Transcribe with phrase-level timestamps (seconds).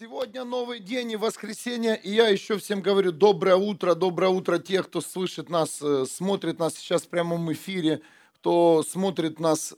[0.00, 4.86] Сегодня новый день и воскресенье, и я еще всем говорю доброе утро, доброе утро тех,
[4.86, 8.00] кто слышит нас, э, смотрит нас сейчас в прямом эфире,
[8.34, 9.74] кто смотрит нас,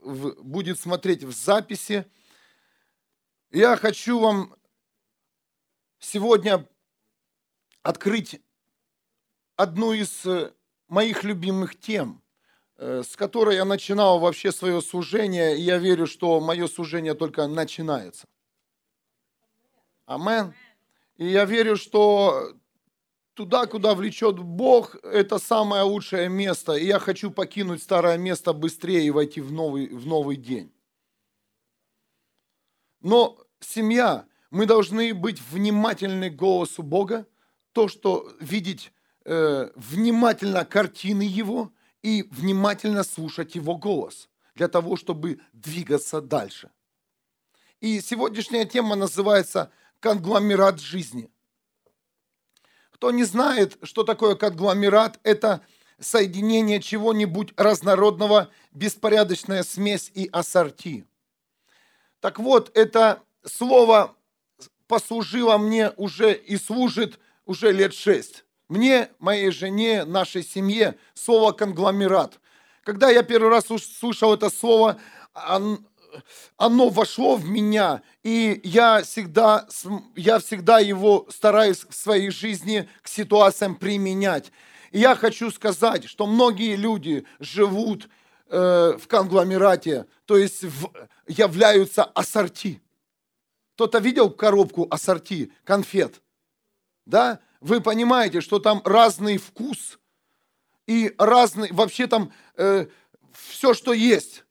[0.00, 2.06] будет смотреть в записи.
[3.50, 4.54] Я хочу вам
[5.98, 6.68] сегодня
[7.82, 8.40] открыть
[9.56, 10.52] одну из э,
[10.86, 12.22] моих любимых тем,
[12.76, 17.48] э, с которой я начинал вообще свое служение, и я верю, что мое служение только
[17.48, 18.28] начинается.
[20.06, 20.54] Амен.
[21.16, 22.54] И я верю, что
[23.34, 26.72] туда, куда влечет Бог, это самое лучшее место.
[26.72, 30.72] И я хочу покинуть старое место быстрее и войти в новый, в новый день.
[33.00, 37.26] Но семья, мы должны быть внимательны к голосу Бога,
[37.72, 38.92] то, что видеть
[39.24, 46.70] э, внимательно картины Его и внимательно слушать Его голос для того, чтобы двигаться дальше.
[47.80, 51.30] И сегодняшняя тема называется– конгломерат жизни.
[52.90, 55.62] Кто не знает, что такое конгломерат, это
[55.98, 61.06] соединение чего-нибудь разнородного, беспорядочная смесь и ассорти.
[62.20, 64.16] Так вот, это слово
[64.86, 68.44] послужило мне уже и служит уже лет шесть.
[68.68, 72.40] Мне, моей жене, нашей семье слово конгломерат.
[72.82, 74.98] Когда я первый раз слышал это слово,
[76.56, 79.66] оно вошло в меня, и я всегда,
[80.16, 84.52] я всегда его стараюсь в своей жизни к ситуациям применять.
[84.90, 88.08] И я хочу сказать, что многие люди живут
[88.48, 90.90] э, в конгломерате, то есть в,
[91.26, 92.80] являются ассорти.
[93.74, 96.22] Кто-то видел коробку ассорти, конфет?
[97.06, 97.40] Да?
[97.60, 99.98] Вы понимаете, что там разный вкус
[100.86, 102.86] и разный, вообще там э,
[103.32, 104.43] все, что есть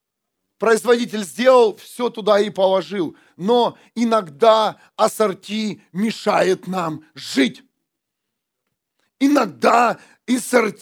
[0.63, 3.17] производитель сделал, все туда и положил.
[3.35, 7.63] Но иногда ассорти мешает нам жить.
[9.19, 9.99] Иногда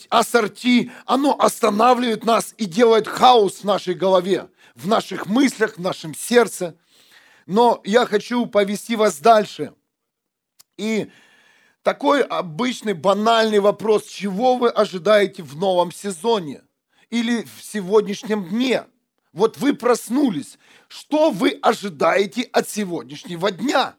[0.10, 6.14] ассорти, оно останавливает нас и делает хаос в нашей голове, в наших мыслях, в нашем
[6.14, 6.78] сердце.
[7.48, 9.74] Но я хочу повести вас дальше.
[10.78, 11.10] И
[11.82, 16.62] такой обычный банальный вопрос, чего вы ожидаете в новом сезоне
[17.10, 18.86] или в сегодняшнем дне–
[19.34, 20.58] вот вы проснулись.
[20.88, 23.98] Что вы ожидаете от сегодняшнего дня?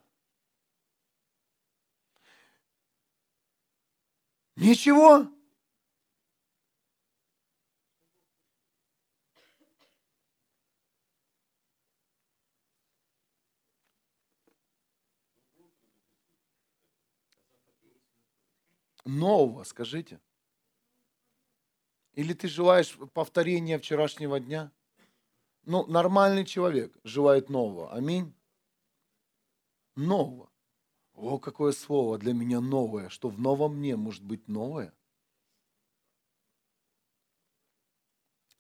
[4.57, 5.29] Ничего.
[19.05, 20.21] Нового, скажите.
[22.15, 24.71] Или ты желаешь повторения вчерашнего дня?
[25.65, 27.93] Ну, нормальный человек желает нового.
[27.93, 28.35] Аминь.
[29.95, 30.51] Нового.
[31.15, 34.93] О, какое слово для меня новое, что в новом мне может быть новое.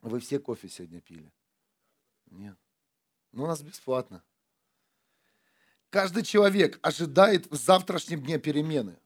[0.00, 1.32] Вы все кофе сегодня пили?
[2.26, 2.58] Нет.
[3.32, 4.22] Ну, у нас бесплатно.
[5.90, 8.98] Каждый человек ожидает в завтрашнем дне перемены.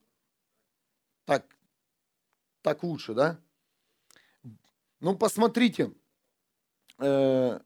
[1.25, 1.45] Так,
[2.63, 3.41] так лучше, да?
[5.01, 5.93] Ну, посмотрите,
[6.99, 7.61] э,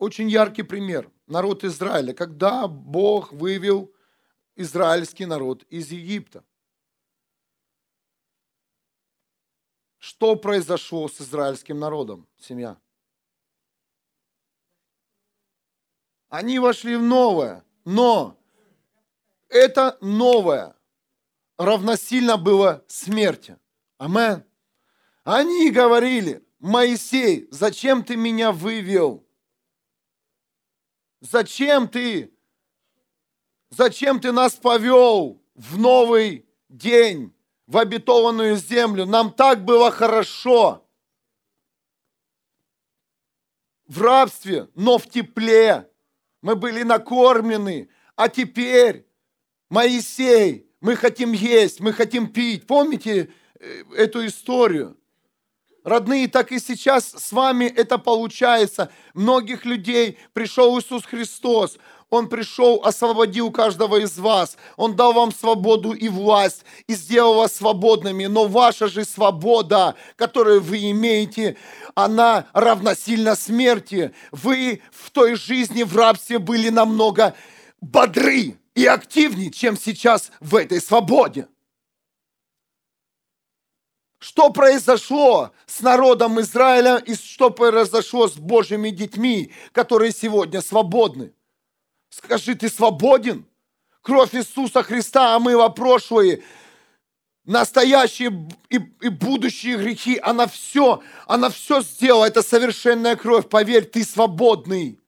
[0.00, 1.10] очень яркий пример.
[1.26, 2.14] Народ Израиля.
[2.14, 3.94] Когда Бог вывел
[4.56, 6.42] израильский народ из Египта.
[9.98, 12.80] Что произошло с израильским народом, семья?
[16.30, 18.38] Они вошли в новое, но
[19.48, 20.74] это новое
[21.58, 23.58] равносильно было смерти.
[23.98, 24.44] Амен.
[25.24, 29.26] Они говорили, Моисей, зачем ты меня вывел?
[31.20, 32.32] Зачем ты?
[33.70, 37.34] Зачем ты нас повел в новый день,
[37.66, 39.06] в обетованную землю?
[39.06, 40.86] Нам так было хорошо.
[43.86, 45.88] В рабстве, но в тепле.
[46.42, 47.90] Мы были накормлены.
[48.16, 49.06] А теперь,
[49.68, 52.66] Моисей, мы хотим есть, мы хотим пить.
[52.66, 54.99] Помните э, эту историю?
[55.82, 58.90] Родные, так и сейчас с вами это получается.
[59.14, 61.78] Многих людей пришел Иисус Христос.
[62.10, 64.56] Он пришел, освободил каждого из вас.
[64.76, 68.26] Он дал вам свободу и власть, и сделал вас свободными.
[68.26, 71.56] Но ваша же свобода, которую вы имеете,
[71.94, 74.12] она равносильна смерти.
[74.32, 77.34] Вы в той жизни в рабстве были намного
[77.80, 81.46] бодры и активнее, чем сейчас в этой свободе.
[84.40, 91.34] Что произошло с народом Израиля и что произошло с Божьими детьми, которые сегодня свободны?
[92.08, 93.44] Скажи, ты свободен?
[94.00, 96.42] Кровь Иисуса Христа омыла прошлые,
[97.44, 100.18] настоящие и, и будущие грехи.
[100.22, 102.24] Она все, она все сделала.
[102.24, 103.46] Это совершенная кровь.
[103.46, 104.98] Поверь, ты свободный.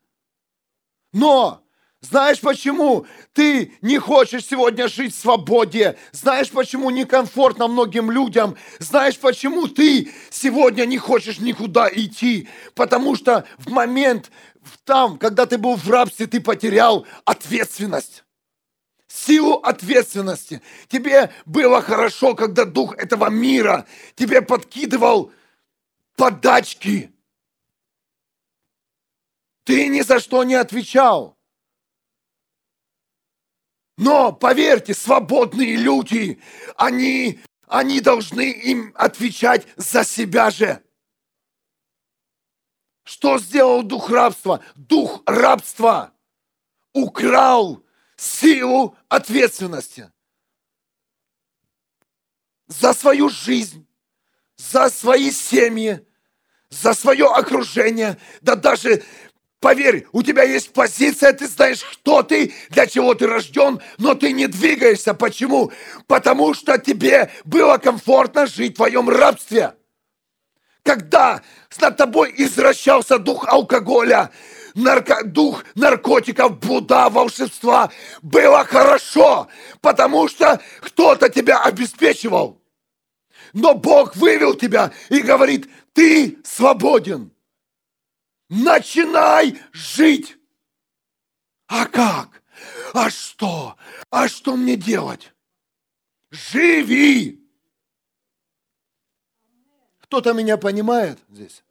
[1.14, 1.62] Но
[2.02, 5.96] знаешь почему ты не хочешь сегодня жить в свободе?
[6.10, 8.56] Знаешь почему некомфортно многим людям?
[8.81, 12.49] Знаешь почему ты сегодня не хочешь никуда идти?
[12.75, 14.32] Потому что в момент
[14.84, 18.25] там, когда ты был в рабстве, ты потерял ответственность.
[19.06, 20.60] Силу ответственности.
[20.88, 25.31] Тебе было хорошо, когда дух этого мира тебе подкидывал
[26.16, 27.12] подачки.
[29.62, 31.37] Ты ни за что не отвечал.
[33.96, 36.40] Но, поверьте, свободные люди,
[36.76, 40.82] они, они должны им отвечать за себя же.
[43.04, 44.64] Что сделал дух рабства?
[44.74, 46.12] Дух рабства
[46.92, 47.84] украл
[48.16, 50.10] силу ответственности
[52.66, 53.86] за свою жизнь,
[54.56, 56.06] за свои семьи,
[56.70, 59.02] за свое окружение, да даже
[59.62, 64.32] Поверь, у тебя есть позиция, ты знаешь, кто ты, для чего ты рожден, но ты
[64.32, 65.14] не двигаешься.
[65.14, 65.70] Почему?
[66.09, 69.75] Потому что тебе было комфортно жить в твоем рабстве.
[70.82, 71.43] Когда
[71.81, 74.32] над тобой извращался дух алкоголя,
[74.75, 77.88] нарко, дух наркотиков, блуда, волшебства,
[78.20, 79.47] было хорошо,
[79.81, 82.61] потому что кто-то тебя обеспечивал.
[83.53, 87.31] Но Бог вывел тебя и говорит, ты свободен.
[88.54, 90.37] Начинай жить.
[91.69, 92.43] А как?
[92.93, 93.78] А что?
[94.10, 95.32] А что мне делать?
[96.31, 97.43] Живи!
[100.00, 101.64] Кто-то меня понимает здесь?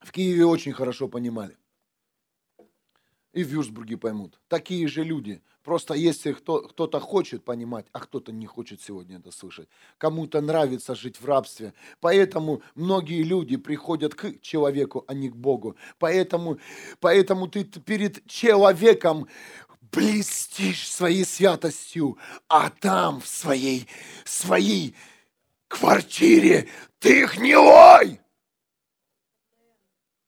[0.00, 1.56] В Киеве очень хорошо понимали.
[3.32, 4.40] И в Вюрсбурге поймут.
[4.48, 5.40] Такие же люди.
[5.62, 9.68] Просто если кто, кто-то хочет понимать, а кто-то не хочет сегодня это слышать.
[9.98, 11.74] Кому-то нравится жить в рабстве.
[12.00, 15.76] Поэтому многие люди приходят к человеку, а не к Богу.
[15.98, 16.58] Поэтому,
[16.98, 19.28] поэтому ты перед человеком
[19.92, 22.16] блестишь своей святостью,
[22.48, 23.86] а там в своей,
[24.24, 24.94] своей
[25.68, 26.68] квартире
[27.00, 28.20] ты гнилой.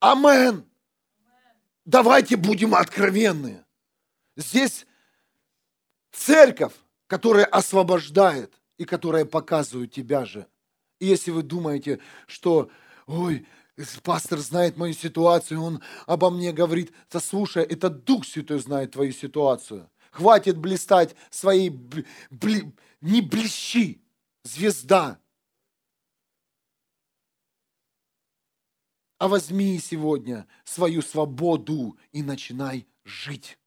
[0.00, 0.67] Амен.
[1.87, 3.64] Давайте будем откровенны.
[4.37, 4.87] Здесь
[6.12, 6.74] Церковь,
[7.06, 10.46] которая освобождает и которая показывает тебя же.
[10.98, 12.70] И если вы думаете, что,
[13.06, 13.46] ой,
[14.02, 19.12] пастор знает мою ситуацию, он обо мне говорит, то слушай, это Дух Святой знает твою
[19.12, 19.90] ситуацию.
[20.10, 24.02] Хватит блистать своей, бли, не блещи,
[24.44, 25.18] звезда.
[29.18, 33.58] А возьми сегодня свою свободу и начинай жить.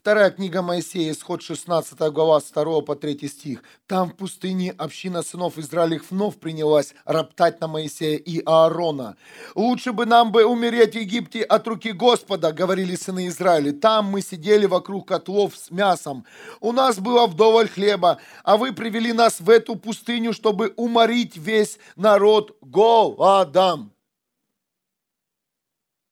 [0.00, 3.62] Вторая книга Моисея, исход 16 глава, 2 по 3 стих.
[3.86, 9.18] Там в пустыне община сынов Израилев вновь принялась роптать на Моисея и Аарона.
[9.54, 13.72] «Лучше бы нам бы умереть в Египте от руки Господа», говорили сыны Израиля.
[13.72, 16.24] «Там мы сидели вокруг котлов с мясом.
[16.60, 21.78] У нас было вдоволь хлеба, а вы привели нас в эту пустыню, чтобы уморить весь
[21.96, 23.92] народ голодом».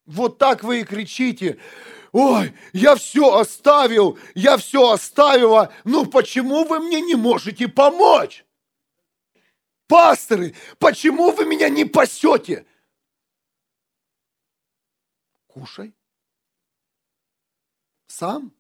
[0.05, 1.59] Вот так вы и кричите
[2.13, 8.45] ой, я все оставил, я все оставила, ну почему вы мне не можете помочь?
[9.87, 12.67] Пасторы, почему вы меня не пасете?
[15.47, 15.95] Кушай.
[18.07, 18.53] Сам.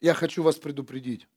[0.00, 1.28] Я хочу вас предупредить.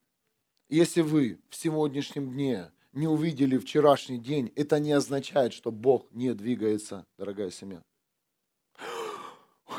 [0.69, 6.33] Если вы в сегодняшнем дне не увидели вчерашний день, это не означает, что Бог не
[6.33, 7.83] двигается, дорогая семья.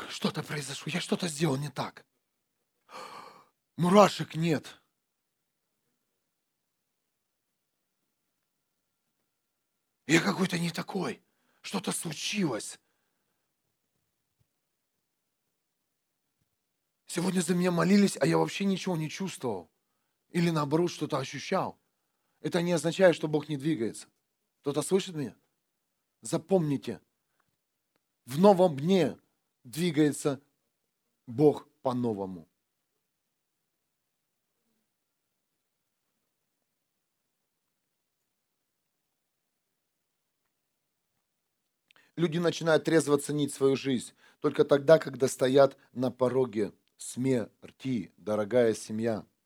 [0.09, 2.05] Что-то произошло, я что-то сделал не так.
[3.75, 4.79] Мурашек нет.
[10.05, 11.21] Я какой-то не такой.
[11.61, 12.79] Что-то случилось.
[17.07, 19.69] Сегодня за меня молились, а я вообще ничего не чувствовал.
[20.29, 21.79] Или наоборот, что-то ощущал
[22.41, 24.07] это не означает, что Бог не двигается.
[24.61, 25.35] Кто-то слышит меня?
[26.21, 26.99] Запомните,
[28.25, 29.17] в новом дне
[29.63, 30.41] двигается
[31.25, 32.47] Бог по-новому.
[42.15, 49.25] Люди начинают трезво ценить свою жизнь только тогда, когда стоят на пороге смерти, дорогая семья–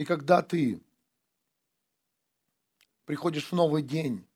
[0.00, 0.80] И когда ты
[3.04, 4.26] приходишь в новый день,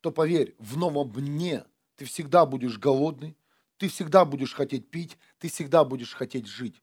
[0.00, 3.36] то поверь, в новом дне ты всегда будешь голодный,
[3.76, 6.82] ты всегда будешь хотеть пить, ты всегда будешь хотеть жить.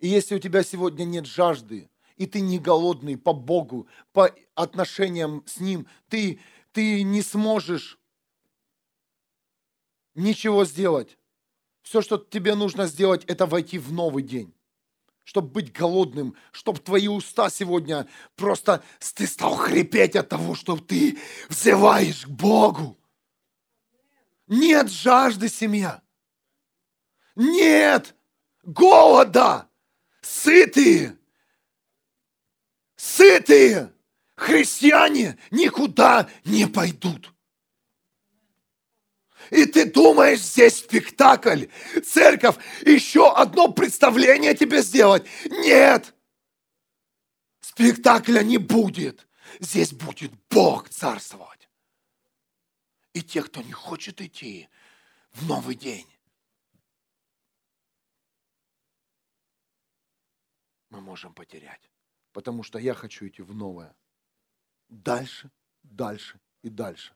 [0.00, 5.44] И если у тебя сегодня нет жажды, и ты не голодный по Богу, по отношениям
[5.46, 6.40] с Ним, ты,
[6.72, 8.00] ты не сможешь
[10.16, 11.16] ничего сделать.
[11.82, 14.52] Все, что тебе нужно сделать, это войти в новый день.
[15.24, 18.82] Чтобы быть голодным, чтобы твои уста сегодня просто
[19.14, 22.98] ты стал хрипеть от того, что ты взываешь к Богу.
[24.48, 26.02] Нет жажды, семья.
[27.36, 28.14] Нет
[28.62, 29.68] голода.
[30.20, 31.16] Сытые.
[32.96, 33.92] Сытые
[34.36, 37.31] христиане никуда не пойдут.
[39.52, 41.66] И ты думаешь, здесь спектакль,
[42.06, 42.56] церковь,
[42.86, 45.26] еще одно представление тебе сделать.
[45.44, 46.14] Нет!
[47.60, 49.28] Спектакля не будет.
[49.60, 51.68] Здесь будет Бог царствовать.
[53.12, 54.70] И те, кто не хочет идти
[55.32, 56.08] в новый день,
[60.88, 61.90] мы можем потерять.
[62.32, 63.94] Потому что я хочу идти в новое.
[64.88, 65.50] Дальше,
[65.82, 67.14] дальше и дальше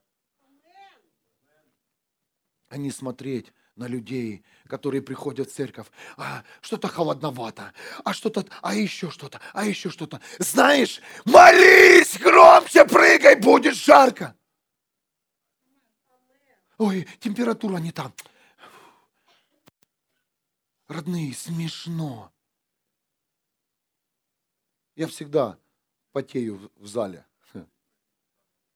[2.76, 5.86] а не смотреть на людей, которые приходят в церковь.
[6.18, 7.72] А, что-то холодновато,
[8.04, 10.20] а что-то, а еще что-то, а еще что-то.
[10.38, 14.36] Знаешь, молись громче, прыгай, будет жарко.
[16.76, 18.12] Ой, температура не там.
[20.86, 22.30] Родные, смешно.
[24.96, 25.58] Я всегда
[26.12, 27.24] потею в зале.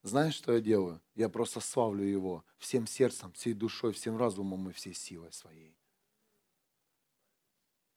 [0.02, 1.00] Знаешь, что я делаю?
[1.14, 5.76] Я просто славлю Его всем сердцем, всей душой, всем разумом и всей силой своей.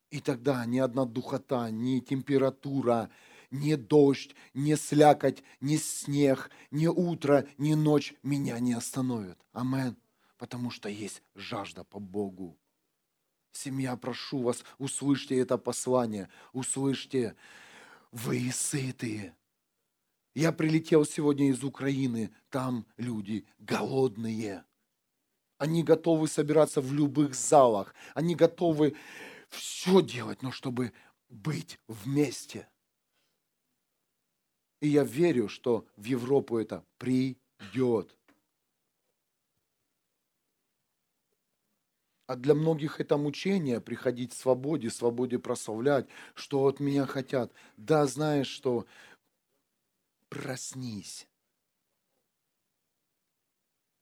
[0.09, 3.09] И тогда ни одна духота, ни температура,
[3.49, 9.39] ни дождь, ни слякоть, ни снег, ни утро, ни ночь меня не остановят.
[9.53, 9.97] Амен.
[10.37, 12.59] Потому что есть жажда по Богу.
[13.53, 17.35] Семья, прошу вас, услышьте это послание, услышьте,
[18.11, 19.35] вы сытые,
[20.35, 24.65] я прилетел сегодня из Украины, там люди голодные.
[25.57, 28.95] Они готовы собираться в любых залах, они готовы
[29.49, 30.93] все делать, но чтобы
[31.29, 32.67] быть вместе.
[34.81, 38.17] И я верю, что в Европу это придет.
[42.25, 47.51] А для многих это мучение приходить в свободе, в свободе прославлять, что от меня хотят.
[47.77, 48.85] Да, знаешь, что
[50.33, 51.27] проснись.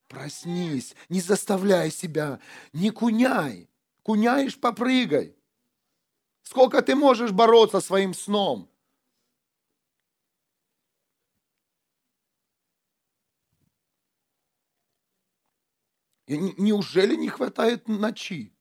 [0.07, 2.39] Проснись, не заставляй себя,
[2.73, 3.69] не куняй.
[4.03, 5.35] Куняешь, попрыгай.
[6.41, 8.69] Сколько ты можешь бороться своим сном?
[16.27, 18.55] Неужели не хватает ночи?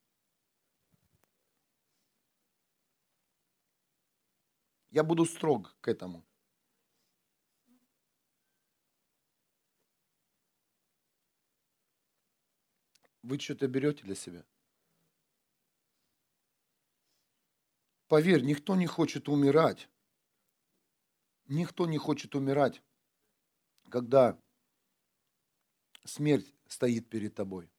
[4.90, 6.24] Я буду строг к этому.
[13.30, 14.44] Вы что-то берете для себя?
[18.08, 19.88] Поверь, никто не хочет умирать.
[21.46, 22.82] Никто не хочет умирать,
[23.88, 24.36] когда
[26.04, 27.70] смерть стоит перед тобой.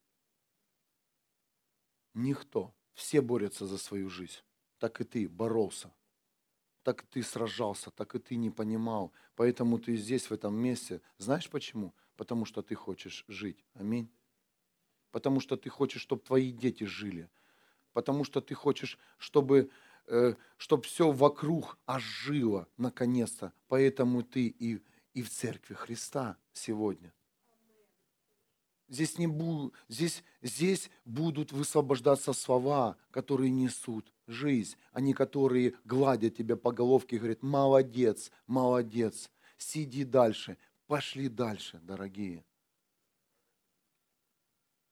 [2.13, 2.73] Никто.
[2.93, 4.39] Все борются за свою жизнь.
[4.79, 5.93] Так и ты боролся.
[6.83, 9.11] Так и ты сражался, так и ты не понимал.
[9.35, 11.01] Поэтому ты здесь, в этом месте.
[11.17, 11.93] Знаешь почему?
[12.15, 13.65] Потому что ты хочешь жить.
[13.73, 14.09] Аминь
[15.11, 17.29] потому что ты хочешь, чтобы твои дети жили,
[17.93, 19.69] потому что ты хочешь, чтобы,
[20.07, 23.53] э, чтобы все вокруг ожило наконец-то.
[23.67, 24.81] Поэтому ты и,
[25.13, 27.13] и в церкви Христа сегодня.
[28.87, 36.35] Здесь, не бу, здесь, здесь будут высвобождаться слова, которые несут жизнь, а не которые гладят
[36.35, 42.43] тебя по головке и говорят, молодец, молодец, сиди дальше, пошли дальше, дорогие.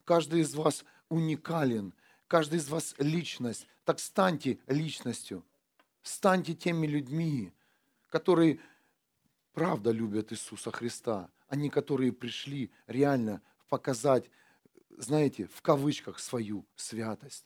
[0.09, 1.93] Каждый из вас уникален,
[2.27, 3.67] каждый из вас личность.
[3.83, 5.45] Так станьте личностью,
[6.01, 7.53] станьте теми людьми,
[8.09, 8.59] которые
[9.53, 14.31] правда любят Иисуса Христа, а не которые пришли реально показать,
[14.97, 17.45] знаете, в кавычках свою святость.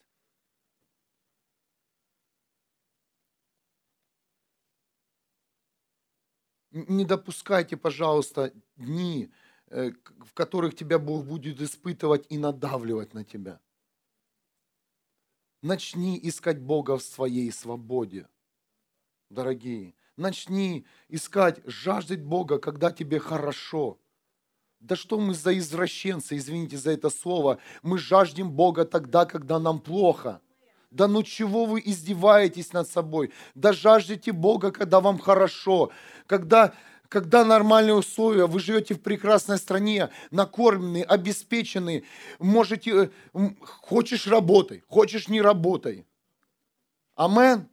[6.72, 9.34] Не допускайте, пожалуйста, дни,
[9.74, 13.60] в которых тебя Бог будет испытывать и надавливать на тебя.
[15.62, 18.27] Начни искать Бога в своей свободе.
[19.30, 19.96] дорогие.
[20.15, 23.98] Начни искать, жаждать Бога, когда тебе хорошо.
[24.80, 27.58] Да что мы за извращенцы, извините за это слово.
[27.82, 30.42] Мы жаждем Бога тогда, когда нам плохо.
[30.92, 33.32] Да ну чего вы издеваетесь над собой?
[33.56, 35.89] Да жаждете Бога, когда вам хорошо.
[36.27, 36.75] Когда,
[37.13, 42.05] когда нормальные условия, вы живете в прекрасной стране, накормленные, обеспеченные.
[42.39, 46.08] Можете, э, хочешь работай, хочешь не работай.
[47.15, 47.70] Амен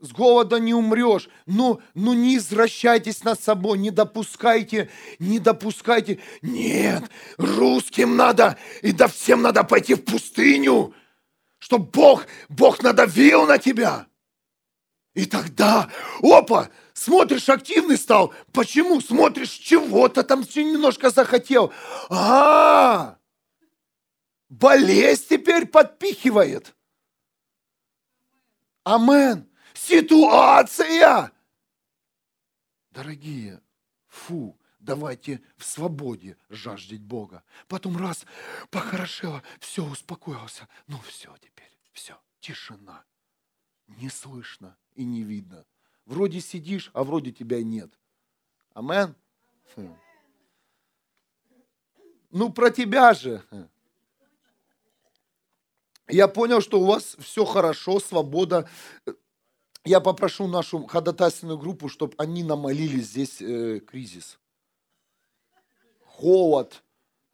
[0.00, 1.28] с голода не умрешь.
[1.44, 6.18] Но, но не извращайтесь над собой, не допускайте, не допускайте.
[6.40, 7.04] Нет,
[7.36, 10.94] русским надо, и да всем надо пойти в пустыню,
[11.58, 14.06] чтобы Бог, Бог надавил на тебя.
[15.12, 15.90] И тогда,
[16.22, 18.34] опа, смотришь, активный стал.
[18.52, 19.00] Почему?
[19.00, 21.72] Смотришь, чего-то там немножко захотел.
[22.08, 23.18] А,
[24.48, 26.74] болезнь теперь подпихивает.
[28.84, 31.32] Амен ситуация.
[32.90, 33.60] Дорогие,
[34.08, 37.44] фу, давайте в свободе жаждать Бога.
[37.68, 38.24] Потом раз,
[38.70, 40.66] похорошело, все, успокоился.
[40.86, 43.04] Ну все теперь, все, тишина.
[43.86, 45.66] Не слышно и не видно.
[46.06, 47.90] Вроде сидишь, а вроде тебя нет.
[48.72, 49.14] Амен?
[49.74, 49.94] Хм.
[52.30, 53.42] Ну, про тебя же.
[56.08, 58.68] Я понял, что у вас все хорошо, свобода
[59.86, 64.38] я попрошу нашу ходатайственную группу, чтобы они намолили здесь э, кризис.
[66.04, 66.82] Холод,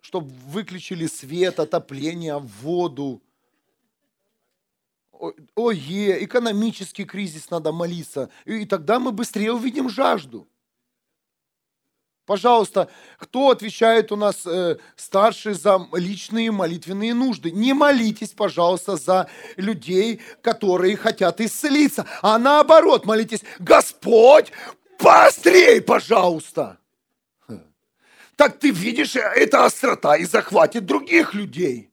[0.00, 3.22] чтобы выключили свет, отопление, воду.
[5.54, 8.28] Ой, экономический кризис надо молиться.
[8.44, 10.48] И тогда мы быстрее увидим жажду.
[12.26, 12.88] Пожалуйста,
[13.18, 17.50] кто отвечает у нас э, старший за личные молитвенные нужды?
[17.52, 24.52] Не молитесь, пожалуйста, за людей, которые хотят исцелиться, а наоборот, молитесь, Господь,
[24.98, 26.78] быстрей, пожалуйста.
[28.36, 31.91] Так ты видишь, это острота и захватит других людей.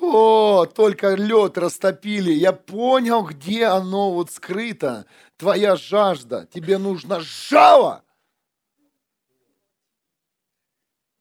[0.00, 2.32] О, только лед растопили.
[2.32, 5.06] Я понял, где оно вот скрыто.
[5.36, 6.46] Твоя жажда.
[6.52, 8.02] Тебе нужно жало.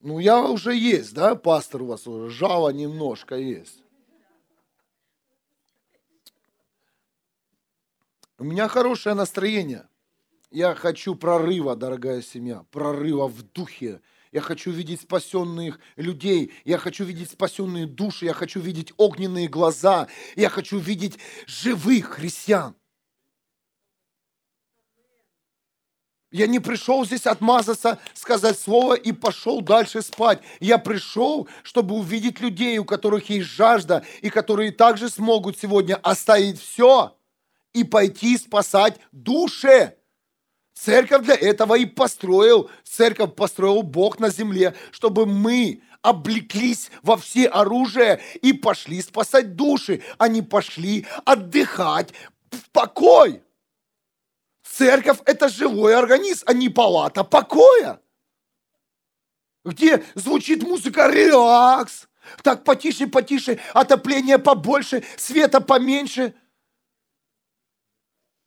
[0.01, 2.29] Ну, я уже есть, да, пастор у вас уже.
[2.29, 3.81] Жало немножко есть.
[8.37, 9.87] У меня хорошее настроение.
[10.51, 14.01] Я хочу прорыва, дорогая семья, прорыва в духе,
[14.35, 20.09] я хочу видеть спасенных людей, я хочу видеть спасенные души, я хочу видеть огненные глаза,
[20.35, 21.17] я хочу видеть
[21.47, 22.75] живых христиан.
[26.31, 30.41] Я не пришел здесь отмазаться, сказать слово и пошел дальше спать.
[30.59, 36.59] Я пришел, чтобы увидеть людей, у которых есть жажда, и которые также смогут сегодня оставить
[36.59, 37.17] все
[37.71, 39.95] и пойти спасать души.
[40.75, 42.69] Церковь для этого и построил.
[42.83, 50.03] Церковь построил Бог на земле, чтобы мы облеклись во все оружие и пошли спасать души,
[50.17, 52.13] а не пошли отдыхать
[52.51, 53.41] в покой.
[54.63, 58.01] Церковь– это живой организм, а не палата покоя.
[59.63, 62.07] Где звучит музыка «релакс»,
[62.43, 66.35] так потише, потише, отопление побольше, света поменьше–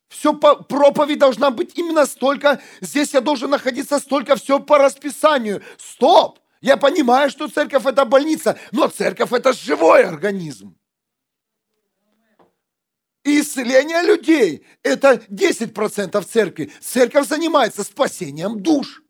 [0.09, 5.63] все по, проповедь должна быть именно столько, здесь я должен находиться столько, все по расписанию.
[5.77, 6.39] Стоп!
[6.61, 10.75] Я понимаю, что церковь это больница, но церковь это живой организм.
[13.23, 16.71] И исцеление людей– это 10% церкви.
[16.81, 19.03] Церковь занимается спасением душ.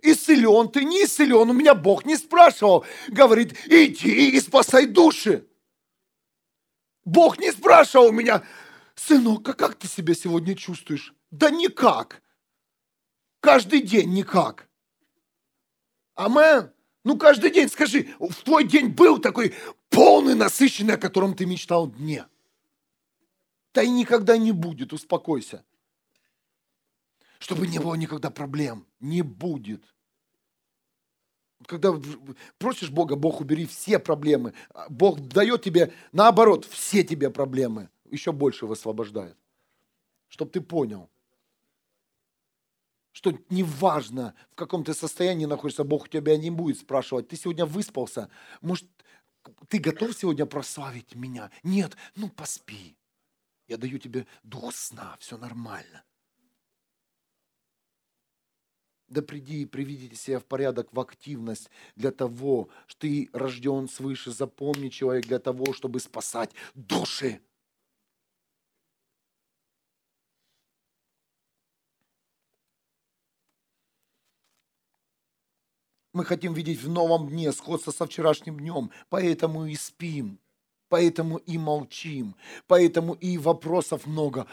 [0.00, 2.84] Исцелен ты, не исцелен, у меня Бог не спрашивал.
[3.08, 5.46] Говорит, иди и спасай души.
[7.04, 8.42] Бог не спрашивал у меня,
[9.06, 11.14] сынок, а как ты себя сегодня чувствуешь?
[11.30, 12.22] Да никак.
[13.40, 14.68] Каждый день никак.
[16.14, 16.72] Амен.
[17.04, 19.54] Ну, каждый день скажи, в твой день был такой
[19.88, 22.26] полный, насыщенный, о котором ты мечтал дне.
[23.74, 25.64] Да и никогда не будет, успокойся.
[27.40, 28.86] Чтобы не было никогда проблем.
[29.00, 29.82] Не будет.
[31.66, 31.92] Когда
[32.58, 34.54] просишь Бога, Бог убери все проблемы.
[34.88, 39.36] Бог дает тебе, наоборот, все тебе проблемы еще больше высвобождает.
[40.28, 41.10] Чтобы ты понял,
[43.12, 47.66] что неважно, в каком ты состоянии находишься, Бог у тебя не будет спрашивать, ты сегодня
[47.66, 48.88] выспался, может,
[49.68, 51.50] ты готов сегодня прославить меня?
[51.62, 52.96] Нет, ну поспи.
[53.68, 56.04] Я даю тебе дух сна, все нормально.
[59.08, 64.30] Да приди и приведите себя в порядок, в активность для того, что ты рожден свыше.
[64.30, 67.42] Запомни, человек, для того, чтобы спасать души.
[76.12, 80.38] Мы хотим видеть в новом дне сходство со вчерашним днем, поэтому и спим,
[80.88, 84.46] поэтому и молчим, поэтому и вопросов много.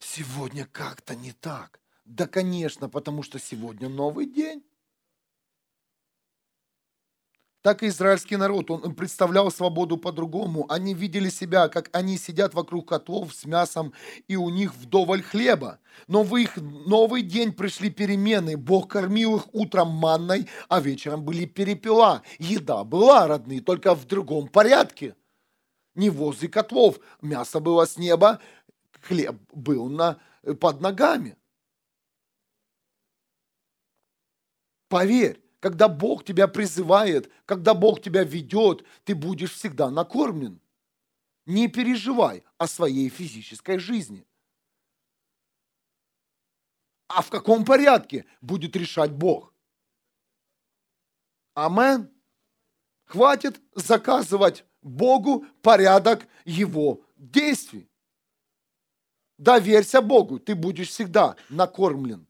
[0.00, 1.80] Сегодня как-то не так.
[2.06, 4.62] Да, конечно, потому что сегодня новый день.
[7.62, 10.66] Так и израильский народ, он представлял свободу по-другому.
[10.68, 13.92] Они видели себя, как они сидят вокруг котлов с мясом,
[14.26, 15.78] и у них вдоволь хлеба.
[16.08, 18.56] Но в их новый день пришли перемены.
[18.56, 22.22] Бог кормил их утром манной, а вечером были перепела.
[22.40, 25.14] Еда была, родные, только в другом порядке.
[25.94, 26.98] Не возле котлов.
[27.20, 28.40] Мясо было с неба,
[29.02, 30.18] хлеб был на,
[30.60, 31.36] под ногами.
[34.88, 40.60] Поверь, когда Бог тебя призывает, когда Бог тебя ведет, ты будешь всегда накормлен.
[41.46, 44.26] Не переживай о своей физической жизни.
[47.06, 49.54] А в каком порядке будет решать Бог?
[51.54, 52.12] Амен.
[53.04, 57.88] Хватит заказывать Богу порядок Его действий.
[59.38, 62.26] Доверься Богу, ты будешь всегда накормлен.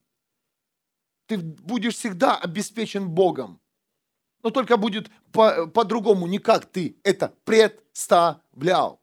[1.27, 3.61] Ты будешь всегда обеспечен Богом.
[4.43, 9.01] Но только будет по- по-другому, не как ты это представлял.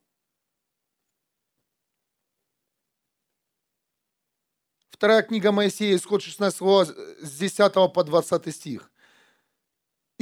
[4.90, 8.89] Вторая книга Моисея, исход 16 глава, с 10 по 20 стих.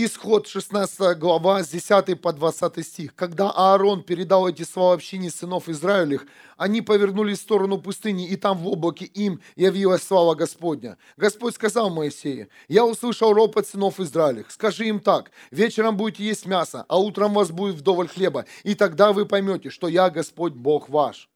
[0.00, 3.16] Исход 16 глава, с 10 по 20 стих.
[3.16, 6.24] Когда Аарон передал эти слова общине сынов Израилевых,
[6.56, 10.98] они повернулись в сторону пустыни, и там в облаке им явилась слава Господня.
[11.16, 14.52] Господь сказал Моисею, я услышал ропот сынов Израилевых.
[14.52, 19.12] Скажи им так, вечером будете есть мясо, а утром вас будет вдоволь хлеба, и тогда
[19.12, 21.28] вы поймете, что я Господь Бог ваш.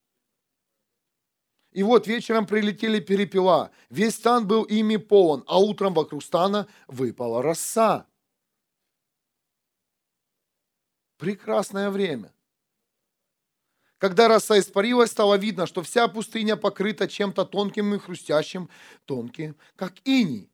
[1.72, 7.42] И вот вечером прилетели перепела, весь стан был ими полон, а утром вокруг стана выпала
[7.42, 8.06] роса.
[11.22, 12.32] Прекрасное время.
[13.98, 18.68] Когда роса испарилась, стало видно, что вся пустыня покрыта чем-то тонким и хрустящим,
[19.04, 20.50] тонким, как иней.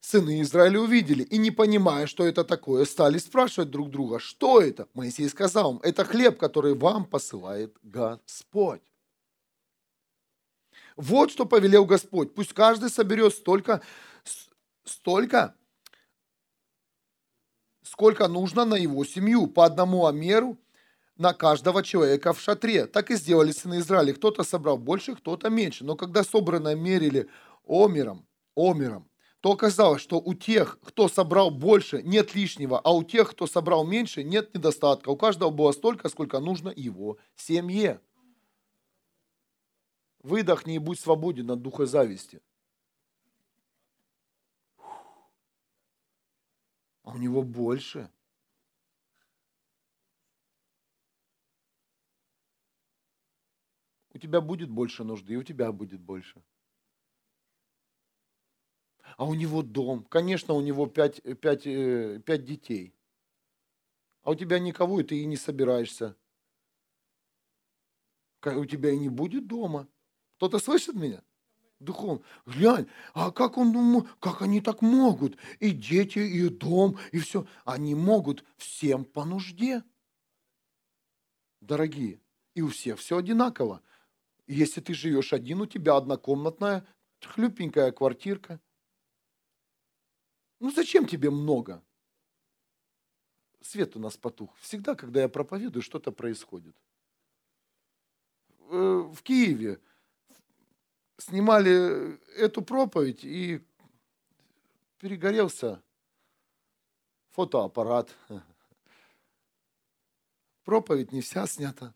[0.00, 4.88] Сыны Израиля увидели и, не понимая, что это такое, стали спрашивать друг друга, что это?
[4.92, 8.82] Моисей сказал им, это хлеб, который вам посылает Господь.
[10.96, 12.34] Вот что повелел Господь.
[12.34, 13.80] Пусть каждый соберет столько,
[14.84, 15.54] столько,
[17.92, 20.56] сколько нужно на его семью, по одному амеру
[21.18, 22.86] на каждого человека в шатре.
[22.86, 24.14] Так и сделали сыны Израиля.
[24.14, 25.84] Кто-то собрал больше, кто-то меньше.
[25.84, 27.28] Но когда собранное мерили
[27.66, 28.26] омером,
[28.56, 33.46] омером, то оказалось, что у тех, кто собрал больше, нет лишнего, а у тех, кто
[33.46, 35.10] собрал меньше, нет недостатка.
[35.10, 38.00] У каждого было столько, сколько нужно его семье.
[40.22, 42.40] Выдохни и будь свободен от духа зависти.
[47.02, 48.10] А у него больше.
[54.14, 56.42] У тебя будет больше нужды, и у тебя будет больше.
[59.16, 60.04] А у него дом.
[60.04, 62.94] Конечно, у него пять, пять, э, пять детей.
[64.22, 66.16] А у тебя никого, и ты и не собираешься.
[68.44, 69.88] У тебя и не будет дома.
[70.36, 71.22] Кто-то слышит меня?
[71.82, 72.22] Духовно.
[72.46, 75.36] Глянь, а как он, как они так могут?
[75.60, 77.46] И дети, и дом, и все.
[77.64, 79.82] Они могут всем по нужде.
[81.60, 82.20] Дорогие,
[82.54, 83.82] и у всех все одинаково.
[84.46, 86.86] Если ты живешь один, у тебя однокомнатная,
[87.20, 88.60] хлюпенькая квартирка.
[90.60, 91.82] Ну зачем тебе много?
[93.60, 94.56] Свет у нас потух.
[94.58, 96.76] Всегда, когда я проповедую, что-то происходит.
[98.70, 99.80] Э, в Киеве
[101.18, 103.64] снимали эту проповедь, и
[104.98, 105.82] перегорелся
[107.30, 108.14] фотоаппарат.
[110.64, 111.94] Проповедь не вся снята.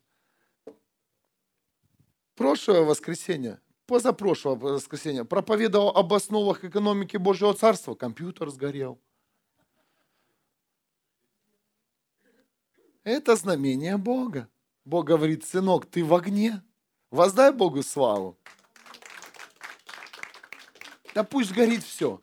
[2.34, 9.00] Прошлое воскресенье, позапрошлое воскресенье, проповедовал об основах экономики Божьего Царства, компьютер сгорел.
[13.04, 14.48] Это знамение Бога.
[14.84, 16.60] Бог говорит, сынок, ты в огне.
[17.10, 18.36] Воздай Богу славу.
[21.16, 22.20] Да пусть горит все.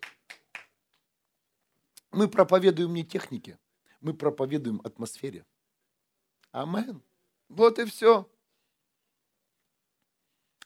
[2.11, 3.57] Мы проповедуем не технике,
[4.01, 5.47] мы проповедуем атмосфере.
[6.51, 7.01] Амен.
[7.49, 8.29] Вот и все.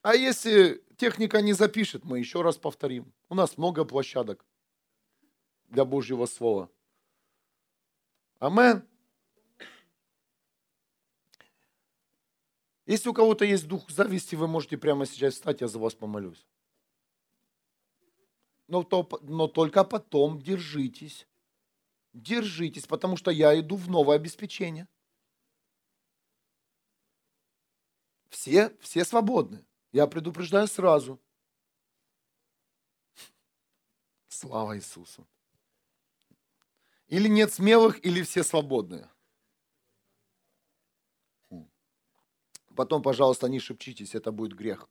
[0.02, 3.14] А если техника не запишет, мы еще раз повторим.
[3.30, 4.46] У нас много площадок.
[5.70, 6.70] для Божьего Слова.
[8.40, 8.86] Амен.
[12.86, 16.46] Если у кого-то есть дух зависти, вы можете прямо сейчас встать, я за вас помолюсь.
[18.68, 21.28] Но, то, но только потом держитесь.
[22.14, 24.88] Держитесь, потому что я иду в новое обеспечение.
[28.30, 29.66] Все, все свободны.
[29.92, 31.20] Я предупреждаю сразу.
[34.28, 35.26] Слава Иисусу.
[37.08, 39.10] Или нет смелых, или все свободные.
[42.76, 44.88] Потом, пожалуйста, не шепчитесь, это будет грех,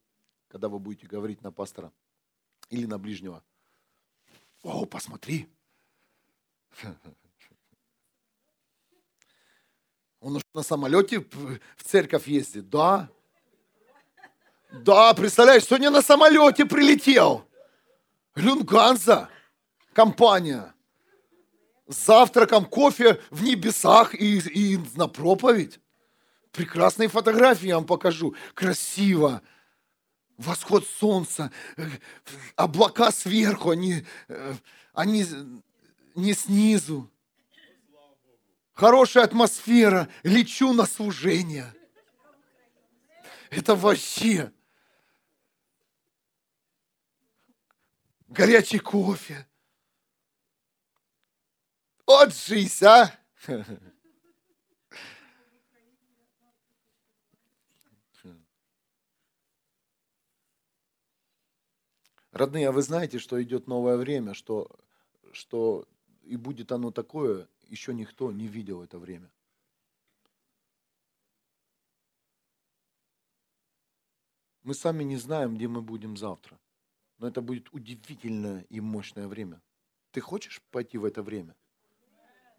[0.49, 1.93] когда вы будете говорить на пастора
[2.69, 3.45] или на ближнего.
[4.67, 5.49] О, посмотри.
[10.19, 13.09] Он уже на самолете в церковь ездит, да?
[14.73, 17.47] Да, представляешь, сегодня на самолете прилетел.
[18.35, 19.31] Люнганза,
[19.93, 20.75] компания.
[21.87, 25.79] С завтраком, кофе в небесах и, и на проповедь.
[26.51, 28.35] Прекрасные фотографии я вам покажу.
[28.53, 29.43] Красиво.
[30.37, 31.89] Восход солнца, э,
[32.57, 34.55] облака сверху, они, э,
[34.93, 35.25] они
[36.15, 37.11] не снизу.
[38.75, 41.73] Хорошая атмосфера, лечу на служение.
[43.51, 44.53] Это вообще.
[48.29, 49.49] Горячий кофе.
[52.07, 53.11] Вот жизнь, а!
[62.37, 64.69] Родные, а вы знаете, что идет новое время, что,
[65.33, 65.89] что
[66.23, 69.33] и будет оно такое, еще никто не видел это время.
[74.65, 76.59] Мы сами не знаем, где мы будем завтра.
[77.17, 79.63] Но это будет удивительное и мощное время.
[80.11, 81.57] Ты хочешь пойти в это время?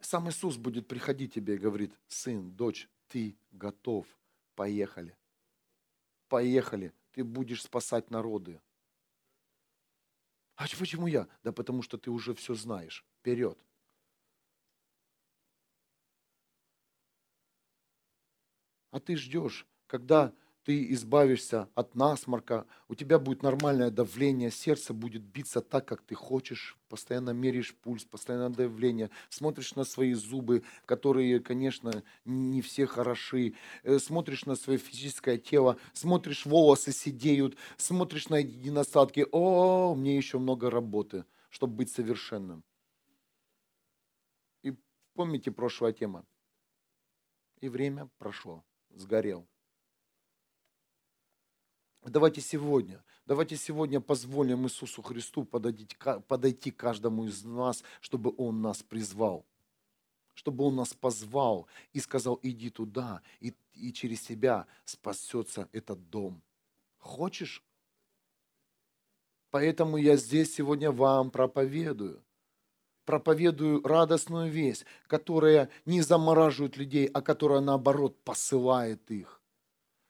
[0.01, 4.07] Сам Иисус будет приходить тебе и говорит, сын, дочь, ты готов,
[4.55, 5.15] поехали.
[6.29, 8.59] Поехали, ты будешь спасать народы.
[10.57, 11.27] А почему я?
[11.43, 13.05] Да потому что ты уже все знаешь.
[13.19, 13.57] Вперед.
[18.91, 20.33] А ты ждешь, когда
[20.67, 26.13] ты избавишься от насморка, у тебя будет нормальное давление, сердце будет биться так, как ты
[26.13, 33.53] хочешь, постоянно меряешь пульс, постоянно давление, смотришь на свои зубы, которые, конечно, не все хороши,
[33.83, 40.37] э, смотришь на свое физическое тело, смотришь, волосы сидеют, смотришь на недостатки, о, мне еще
[40.37, 42.61] много работы, чтобы быть совершенным.
[44.63, 44.75] И
[45.13, 46.25] помните прошлая тема.
[47.61, 49.47] И время прошло, сгорел.
[52.07, 55.89] Давайте сегодня, давайте сегодня позволим Иисусу Христу подойти,
[56.29, 59.45] подойти каждому из нас, чтобы Он нас призвал,
[60.33, 66.41] чтобы Он нас позвал и сказал, иди туда, и, и через тебя спасется этот дом.
[66.97, 67.61] Хочешь?
[69.51, 72.23] Поэтому я здесь сегодня вам проповедую.
[73.03, 79.36] Проповедую радостную весть, которая не замораживает людей, а которая наоборот посылает их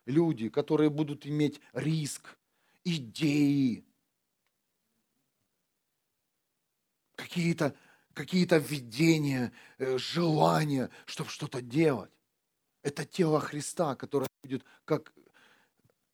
[0.07, 2.37] люди, которые будут иметь риск,
[2.83, 3.85] идеи,
[7.15, 7.75] какие-то
[8.13, 12.11] какие видения, э, желания, чтобы что-то делать.
[12.81, 15.13] Это тело Христа, которое будет как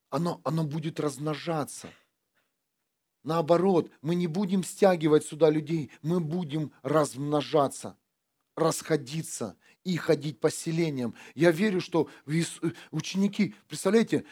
[0.10, 1.90] оно, оно будет размножаться.
[3.24, 7.98] Наоборот, мы не будем стягивать сюда людей, мы будем размножаться,
[8.56, 11.16] расходиться и ходить по селениям.
[11.36, 12.10] Я верю, что
[12.92, 14.26] ученики, представляете,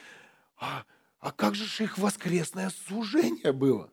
[0.58, 0.86] а,
[1.20, 3.92] а как же их воскресное служение было?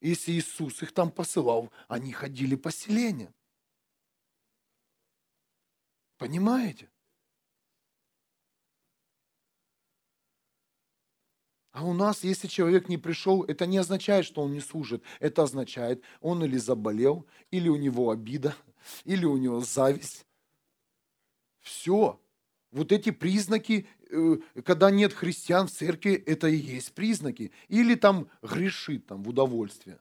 [0.00, 3.34] Если Иисус их там посылал, они ходили по селениям.
[6.18, 6.90] Понимаете?
[11.76, 15.02] А у нас, если человек не пришел, это не означает, что он не служит.
[15.20, 18.56] Это означает, он или заболел, или у него обида,
[19.04, 20.24] или у него зависть.
[21.60, 22.18] Все.
[22.70, 27.52] Вот эти признаки, э, когда нет христиан в церкви, это и есть признаки.
[27.68, 29.98] Или там грешит там в удовольствие.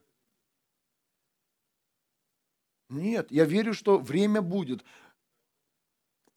[2.88, 4.86] Нет, я верю, что время будет.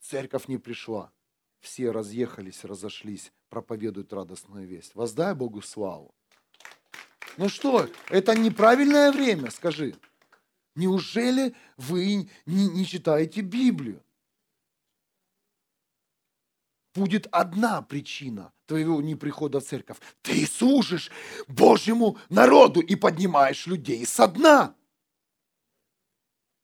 [0.01, 1.13] Церковь не пришла.
[1.59, 4.95] Все разъехались, разошлись проповедуют радостную весть.
[4.95, 6.13] Воздай Богу славу.
[7.37, 9.95] Ну что, это неправильное время, скажи.
[10.75, 14.03] Неужели вы не, не читаете Библию?
[16.93, 19.97] Будет одна причина твоего неприхода в церковь.
[20.21, 21.11] Ты служишь
[21.47, 24.75] Божьему народу и поднимаешь людей со дна.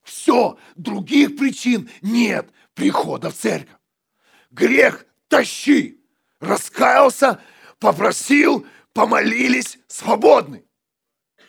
[0.03, 3.75] Все, других причин нет прихода в церковь.
[4.55, 6.01] Грех тащи.
[6.39, 7.41] Раскаялся,
[7.79, 10.65] попросил, помолились, свободны.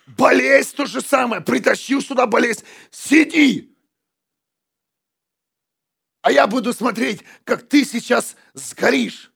[0.07, 1.41] Болезнь то же самое.
[1.41, 2.65] Притащил сюда болезнь.
[2.91, 3.73] Сиди.
[6.23, 9.33] А я буду смотреть, как ты сейчас сгоришь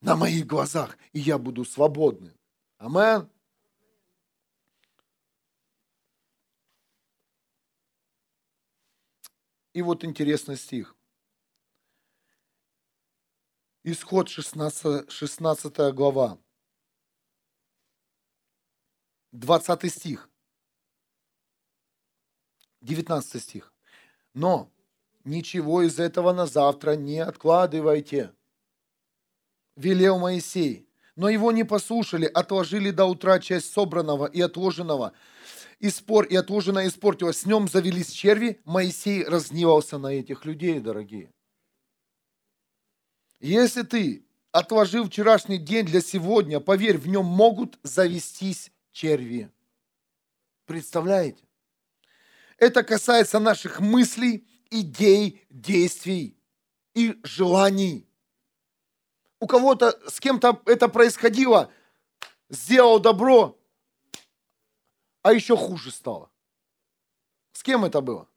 [0.00, 2.32] на моих глазах, и я буду свободным.
[2.78, 3.28] Амен.
[9.74, 10.97] И вот интересный стих.
[13.84, 16.38] Исход 16, 16 глава.
[19.30, 20.28] 20 стих.
[22.80, 23.72] 19 стих.
[24.34, 24.72] Но
[25.24, 28.34] ничего из этого на завтра не откладывайте.
[29.76, 30.88] Велел Моисей.
[31.14, 35.12] Но его не послушали, отложили до утра часть собранного и отложенного.
[35.78, 37.40] И спор, и отложенное испортилось.
[37.40, 38.60] С нем завелись черви.
[38.64, 41.32] Моисей разгневался на этих людей, дорогие.
[43.40, 49.50] Если ты отложил вчерашний день для сегодня, поверь, в нем могут завестись черви.
[50.66, 51.44] Представляете?
[52.56, 56.36] Это касается наших мыслей, идей, действий
[56.94, 58.08] и желаний.
[59.38, 61.70] У кого-то, с кем-то это происходило,
[62.50, 63.56] сделал добро,
[65.22, 66.30] а еще хуже стало.
[67.52, 68.28] С кем это было?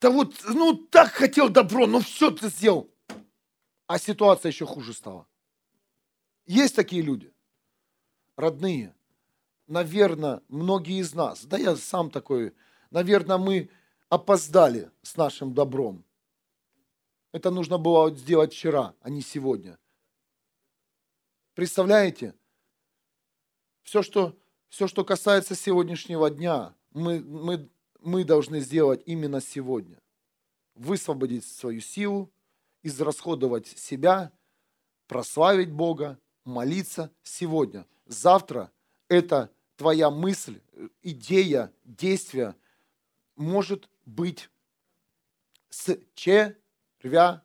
[0.00, 2.88] Да вот, ну так хотел добро, ну все ты сделал.
[3.90, 5.26] А ситуация еще хуже стала.
[6.46, 7.34] Есть такие люди,
[8.36, 8.94] родные.
[9.66, 12.54] Наверное, многие из нас, да я сам такой,
[12.92, 13.68] наверное, мы
[14.08, 16.04] опоздали с нашим добром.
[17.32, 19.76] Это нужно было сделать вчера, а не сегодня.
[21.54, 22.36] Представляете?
[23.82, 30.00] Все, что, все, что касается сегодняшнего дня, мы, мы, мы должны сделать именно сегодня.
[30.76, 32.30] Высвободить свою силу,
[32.82, 34.32] израсходовать себя,
[35.06, 37.86] прославить Бога, молиться сегодня.
[38.06, 38.70] Завтра
[39.08, 40.60] это твоя мысль,
[41.02, 42.54] идея, действие
[43.36, 44.50] может быть
[45.70, 47.42] с червячком.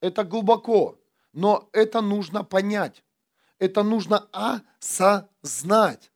[0.00, 0.98] Это глубоко,
[1.32, 3.02] но это нужно понять.
[3.58, 6.10] Это нужно осознать,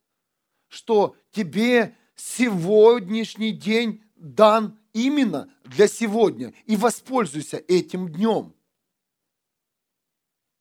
[0.68, 6.52] что тебе сегодняшний день дан именно для сегодня.
[6.66, 8.54] И воспользуйся этим днем.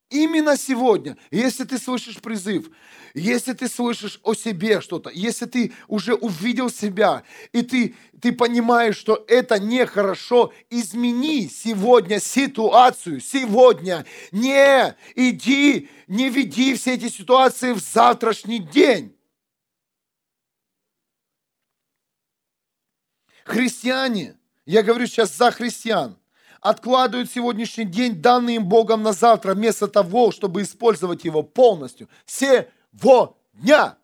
[0.10, 2.70] Именно сегодня, если ты слышишь призыв,
[3.14, 8.96] если ты слышишь о себе что-то, если ты уже увидел себя, и ты, ты понимаешь,
[8.96, 14.06] что это нехорошо, измени сегодня ситуацию, сегодня.
[14.32, 19.17] Не иди, не веди все эти ситуации в завтрашний день.
[23.48, 26.18] Христиане, я говорю сейчас за христиан–
[26.62, 32.10] откладывают сегодняшний день, данный им Богом на завтра, вместо того, чтобы использовать его полностью.
[32.26, 33.98] Сегодня.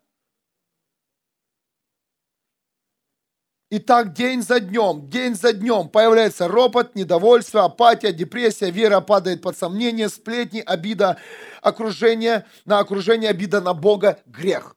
[3.69, 9.41] И так день за днем, день за днем появляется ропот, недовольство, апатия, депрессия, вера падает
[9.41, 11.17] под сомнение, сплетни, обида,
[11.61, 14.75] окружение, на окружение обида на Бога, грех.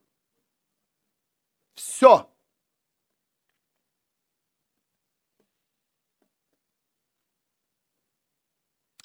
[1.75, 2.31] Все.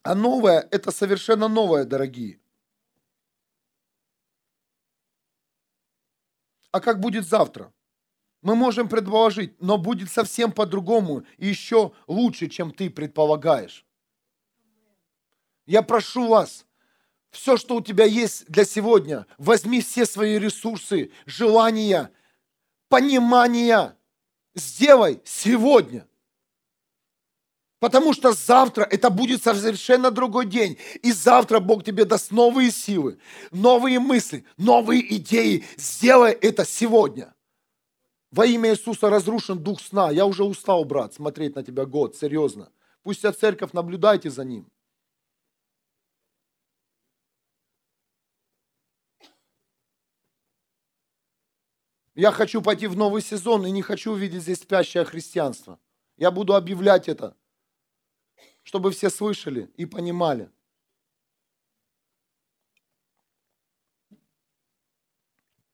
[0.04, 2.40] А новое– это совершенно новое, дорогие.
[6.72, 7.72] А как будет завтра?
[8.42, 13.86] Мы можем предположить, но будет совсем по-другому и еще лучше, чем ты предполагаешь.
[15.68, 16.66] Я прошу вас,
[17.30, 22.12] все, что у тебя есть для сегодня, возьми все свои ресурсы, желания,
[22.90, 23.96] понимания,
[24.56, 26.08] сделай сегодня.
[27.82, 30.78] Потому что завтра это будет совершенно другой день.
[31.02, 33.18] И завтра Бог тебе даст новые силы,
[33.50, 35.66] новые мысли, новые идеи.
[35.78, 37.34] Сделай это сегодня.
[38.30, 40.12] Во имя Иисуса разрушен дух сна.
[40.12, 42.72] Я уже устал, брат, смотреть на тебя год, серьезно.
[43.02, 44.72] Пусть вся церковь, наблюдайте за ним.
[52.14, 55.80] Я хочу пойти в новый сезон и не хочу увидеть здесь спящее христианство.
[56.18, 57.36] Я буду объявлять это
[58.64, 60.52] чтобы все слышали и понимали.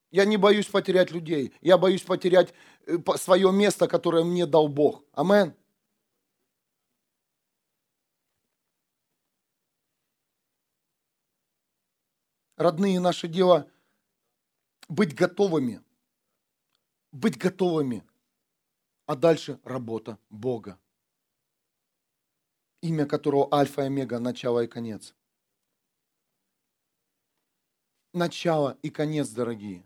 [0.10, 1.54] Я не боюсь потерять людей.
[1.62, 2.54] Я боюсь потерять
[2.86, 5.04] э, свое место, которое мне дал Бог.
[5.12, 5.54] Амен.
[12.56, 13.70] Родные, наше дело
[14.88, 15.84] быть готовыми
[17.12, 18.04] быть готовыми.
[19.06, 20.78] А дальше работа Бога.
[22.82, 25.16] Имя которого Альфа и Омега, начало и конец.
[28.14, 29.84] Начало и конец, дорогие.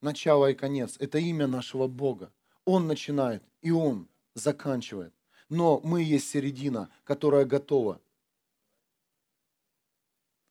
[0.00, 0.96] Начало и конец.
[0.98, 2.32] Это имя нашего Бога.
[2.64, 5.12] Он начинает, и Он заканчивает.
[5.48, 8.00] Но мы есть середина, которая готова.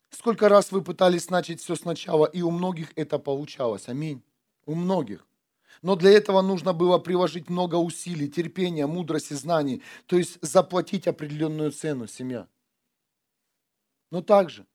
[0.09, 3.89] Сколько раз вы пытались начать все сначала, и у многих это получалось.
[3.89, 4.23] Аминь.
[4.65, 5.27] У многих.
[5.81, 9.81] Но для этого нужно было приложить много усилий, терпения, мудрости, знаний.
[10.05, 12.47] То есть заплатить определенную цену, семья.
[14.11, 14.65] Но также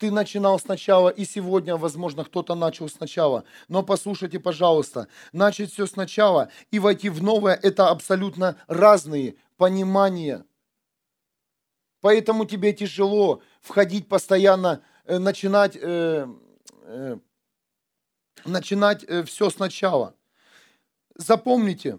[0.00, 3.44] ты начинал сначала, и сегодня, возможно, кто-то начал сначала.
[3.68, 10.46] Но послушайте, пожалуйста, начать все сначала и войти в новое– это абсолютно разные понимания.
[12.00, 16.26] Поэтому тебе тяжело входить постоянно, э, начинать, э,
[16.84, 17.18] э,
[18.44, 20.14] начинать э, все сначала.
[21.14, 21.98] Запомните,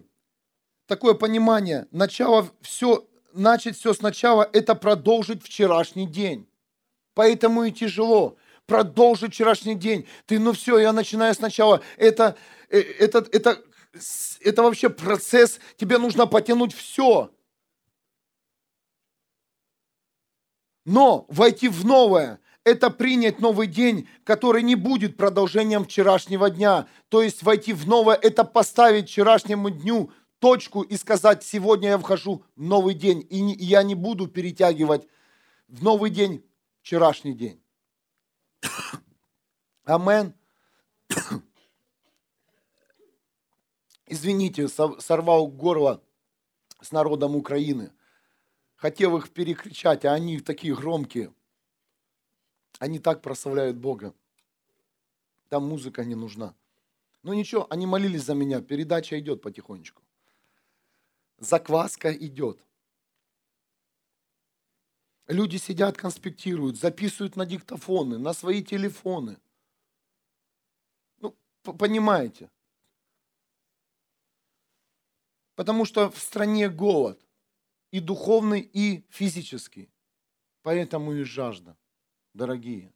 [0.86, 6.48] такое понимание, начало все, начать все сначала– это продолжить вчерашний день.
[7.14, 8.36] Поэтому и тяжело
[8.66, 10.06] продолжить вчерашний день.
[10.26, 11.82] Ты, ну все, я начинаю сначала.
[11.96, 12.36] Это,
[12.68, 13.62] э, это, это,
[14.40, 17.30] это вообще процесс, тебе нужно потянуть все.
[20.84, 26.86] Но войти в новое– это принять новый день, который не будет продолжением вчерашнего дня.
[27.08, 32.44] То есть войти в новое– это поставить вчерашнему дню точку и сказать, сегодня я вхожу
[32.56, 35.06] в новый день, и я не буду перетягивать
[35.68, 36.44] в новый день
[36.82, 37.62] вчерашний день.
[39.84, 40.34] Амен.
[44.06, 46.02] Извините, сорвал горло
[46.80, 47.92] с народом Украины.
[48.76, 51.32] Хотел их перекричать, а они такие громкие.
[52.78, 54.14] Они так прославляют Бога.
[55.48, 56.54] Там музыка не нужна.
[57.22, 58.60] Ну ничего, они молились за меня.
[58.60, 60.02] Передача идет потихонечку.
[61.38, 62.64] Закваска идет.
[65.28, 69.38] Люди сидят, конспектируют, записывают на диктофоны, на свои телефоны.
[71.18, 72.50] Ну, понимаете?
[75.54, 77.20] Потому что в стране голод.
[77.92, 79.90] И духовный, и физический.
[80.62, 81.76] Поэтому и жажда,
[82.34, 82.92] дорогие.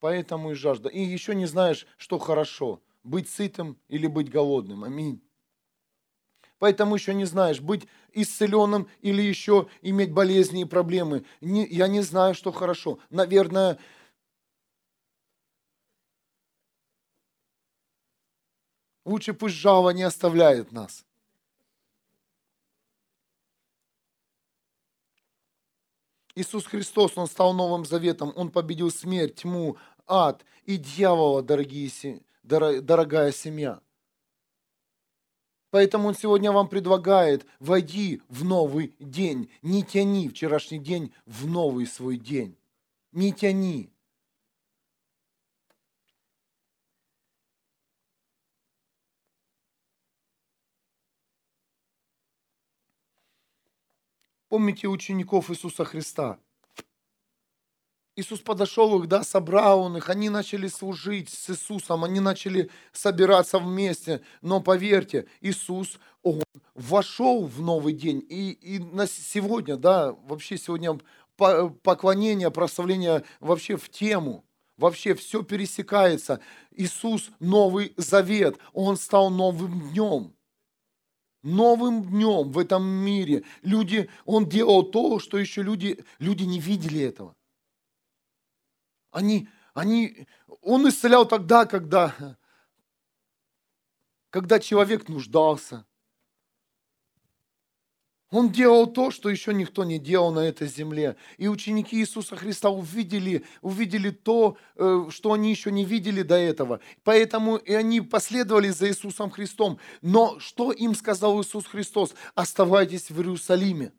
[0.00, 0.88] Поэтому и жажда.
[0.88, 2.82] И еще не знаешь, что хорошо.
[3.04, 4.84] Быть сытым или быть голодным.
[4.84, 5.22] Аминь
[6.64, 11.26] поэтому еще не знаешь, быть исцеленным или еще иметь болезни и проблемы.
[11.42, 12.98] Не, я не знаю, что хорошо.
[13.10, 13.78] Наверное,
[19.04, 21.04] лучше пусть жава не оставляет нас.
[26.34, 29.76] Иисус Христос, Он стал Новым Заветом, Он победил смерть, тьму,
[30.06, 31.90] ад и дьявола, дорогие,
[32.42, 33.80] дорогая семья.
[35.70, 39.50] Поэтому он сегодня вам предлагает, войди в новый день.
[39.60, 42.56] Не тяни вчерашний день в новый свой день.
[43.10, 43.93] Не тяни.
[54.54, 56.38] Помните учеников Иисуса Христа?
[58.14, 63.58] Иисус подошел их, да, собрал он их, они начали служить с Иисусом, они начали собираться
[63.58, 64.20] вместе.
[64.42, 66.40] Но поверьте, Иисус, Он
[66.76, 68.24] вошел в новый день.
[68.28, 71.00] И, и на сегодня, да, вообще сегодня
[71.36, 74.44] поклонение, прославление вообще в тему.
[74.76, 76.38] Вообще все пересекается.
[76.70, 78.56] Иисус– новый завет.
[78.72, 80.32] Он стал новым днем.
[81.44, 83.44] Новым днем в этом мире.
[83.60, 87.36] Люди, Он делал то, что еще люди, люди не видели этого.
[89.10, 90.26] Они, они,
[90.62, 92.38] он исцелял тогда, когда,
[94.30, 95.84] когда человек нуждался.
[98.30, 101.16] Он делал то, что еще никто не делал на этой земле.
[101.36, 106.80] И ученики Иисуса Христа увидели, увидели то, э, что они еще не видели до этого.
[107.04, 109.78] Поэтому и они последовали за Иисусом Христом.
[110.02, 112.14] Но что им сказал Иисус Христос?
[112.34, 113.92] Оставайтесь в Иерусалиме.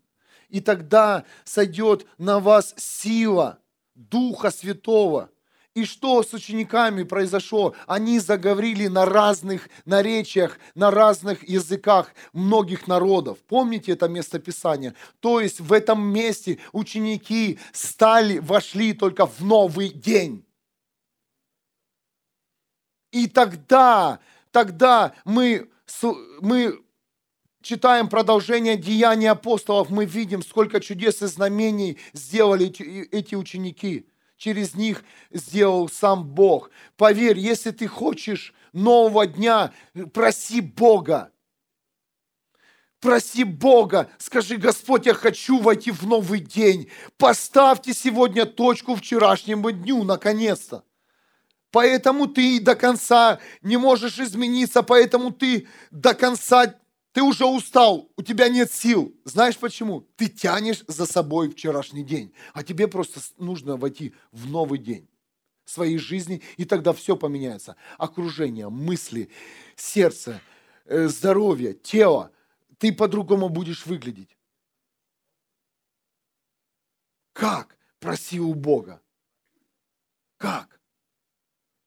[0.49, 3.59] И тогда сойдет на вас сила–
[3.95, 5.29] Духа Святого.
[5.75, 7.75] И что с учениками произошло?
[7.85, 13.39] Они заговорили на разных наречиях, на разных языках многих народов.
[13.39, 14.95] Помните это место Писания?
[15.19, 20.45] То есть в этом месте ученики стали, вошли только в новый день.
[23.11, 24.19] И тогда,
[24.51, 25.69] тогда мы,
[26.39, 26.81] мы
[27.61, 32.67] читаем продолжение деяний апостолов, мы видим, сколько чудес и знамений сделали
[33.11, 34.07] эти ученики.
[34.37, 36.69] Через них сделал сам Бог.
[36.97, 39.73] Поверь, если ты хочешь нового дня,
[40.13, 41.31] проси Бога.
[42.99, 46.89] Проси Бога, скажи, Господь, я хочу войти в новый день.
[47.17, 50.83] Поставьте сегодня точку вчерашнему дню, наконец-то.
[51.71, 56.73] Поэтому ты до конца не можешь измениться, поэтому ты до конца,
[57.15, 59.15] ты уже устал, у тебя нет сил.
[59.23, 60.01] Знаешь почему?
[60.17, 65.07] Ты тянешь за собой вчерашний день, а тебе просто нужно войти в новый день
[65.63, 67.77] своей жизни, и тогда все поменяется.
[67.97, 69.29] Окружение, мысли,
[69.77, 70.41] сердце,
[70.83, 72.33] э, здоровье, тело.
[72.79, 74.37] Ты по-другому будешь выглядеть.
[77.31, 77.77] Как?
[77.99, 79.01] Проси у Бога.
[80.35, 80.81] Как?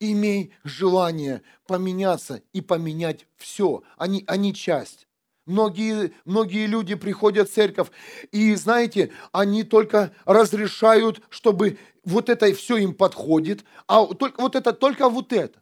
[0.01, 5.08] Имей желание поменяться и поменять все, а не, а не часть.
[5.49, 7.89] Многие, многие люди приходят в церковь,
[8.33, 14.75] и знаете, они только разрешают, чтобы вот это все им подходит, а только, вот это
[14.75, 15.59] только вот это.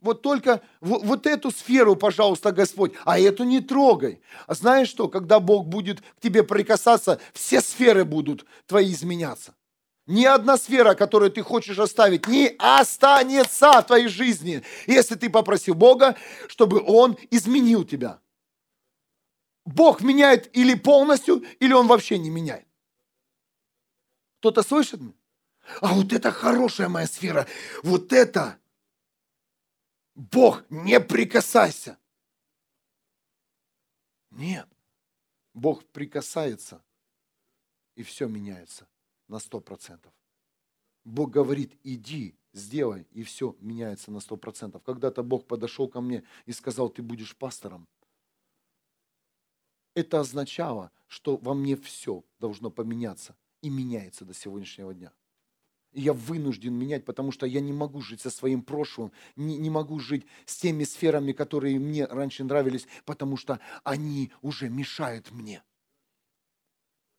[0.00, 4.20] Вот только вот, вот эту сферу, пожалуйста, Господь, а эту не трогай.
[4.46, 9.56] А знаешь что, когда Бог будет к тебе прикасаться, все сферы будут твои изменяться.
[10.06, 15.74] Ни одна сфера, которую ты хочешь оставить, не останется в твоей жизни, если ты попросил
[15.74, 16.14] Бога,
[16.46, 18.20] чтобы Он изменил тебя.
[19.66, 22.66] Бог меняет или полностью, или Он вообще не меняет.
[24.38, 25.14] Кто-то слышит меня?
[25.80, 27.46] А вот это хорошая моя сфера.
[27.82, 28.60] Вот это.
[30.14, 31.98] Бог, не прикасайся.
[34.30, 34.68] Нет.
[35.52, 36.84] Бог прикасается,
[37.96, 38.86] и все меняется
[39.26, 40.12] на сто процентов.
[41.04, 44.82] Бог говорит, иди, сделай, и все меняется на сто процентов.
[44.82, 47.88] Когда-то Бог подошел ко мне и сказал, ты будешь пастором.
[49.96, 55.12] Это означало, что во мне все должно поменяться и меняется до сегодняшнего дня.
[55.90, 59.70] И я вынужден менять, потому что я не могу жить со своим прошлым, не, не
[59.70, 65.64] могу жить с теми сферами, которые мне раньше нравились, потому что они уже мешают мне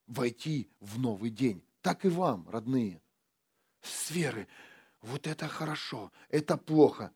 [0.06, 3.02] войти в новый день так и вам, родные.
[3.82, 4.50] Сферы.
[5.02, 7.14] Вот это хорошо, это плохо.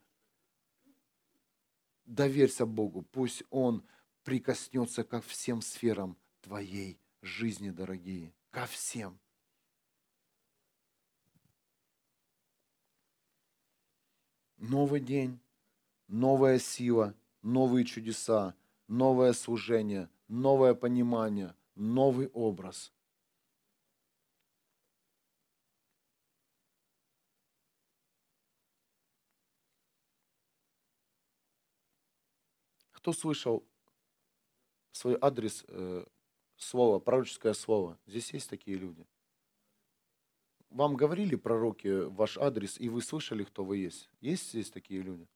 [2.05, 3.84] Доверься Богу, пусть Он
[4.24, 8.34] прикоснется ко всем сферам твоей жизни, дорогие.
[8.50, 9.20] Ко всем.
[14.58, 15.40] Новый день,
[16.08, 18.56] новая сила, новые чудеса,
[18.88, 22.94] новое служение, новое понимание, новый образ–
[33.02, 33.68] Кто слышал
[34.92, 36.06] свой адрес, э,
[36.58, 38.00] слово, пророческое слово?
[38.06, 39.06] Здесь есть такие люди?
[40.70, 44.10] Вам говорили пророки ваш адрес, и вы слышали, кто вы есть?
[44.22, 45.28] Есть здесь такие люди?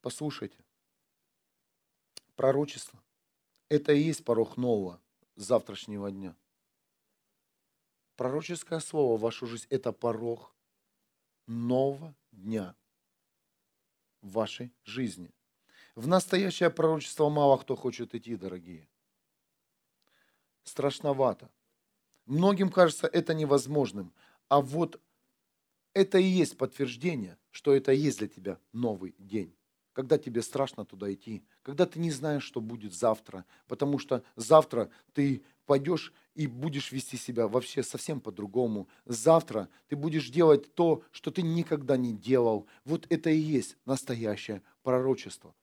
[0.00, 0.64] Послушайте.
[2.34, 3.02] Пророчество–
[3.68, 5.02] это и есть порог нового
[5.36, 6.34] завтрашнего дня.
[8.16, 10.54] Пророческое слово в вашу жизнь– это порог
[11.46, 12.74] нового дня
[14.22, 15.32] в вашей жизни.
[15.94, 18.88] В настоящее пророчество мало кто хочет идти, дорогие.
[20.64, 21.50] Страшновато.
[22.26, 24.12] Многим кажется это невозможным.
[24.48, 25.00] А вот
[25.94, 29.54] это и есть подтверждение, что это и есть для тебя новый день.
[29.92, 34.90] Когда тебе страшно туда идти, когда ты не знаешь, что будет завтра, потому что завтра
[35.12, 38.88] ты пойдешь и будешь вести себя вообще совсем по-другому.
[39.04, 42.66] Завтра ты будешь делать то, что ты никогда не делал.
[42.86, 45.54] Вот это и есть настоящее пророчество.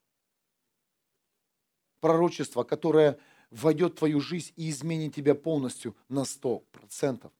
[2.02, 3.18] Пророчество, которое
[3.50, 7.32] войдет в твою жизнь и изменит тебя полностью на сто процентов.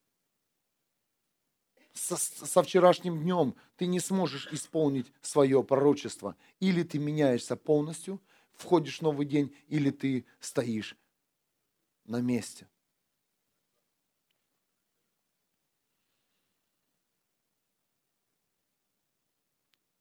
[1.94, 6.36] Со, со вчерашним днем ты не сможешь исполнить свое пророчество.
[6.60, 8.20] Или ты меняешься полностью,
[8.56, 10.98] входишь в новый день, или ты стоишь
[12.06, 12.68] на месте.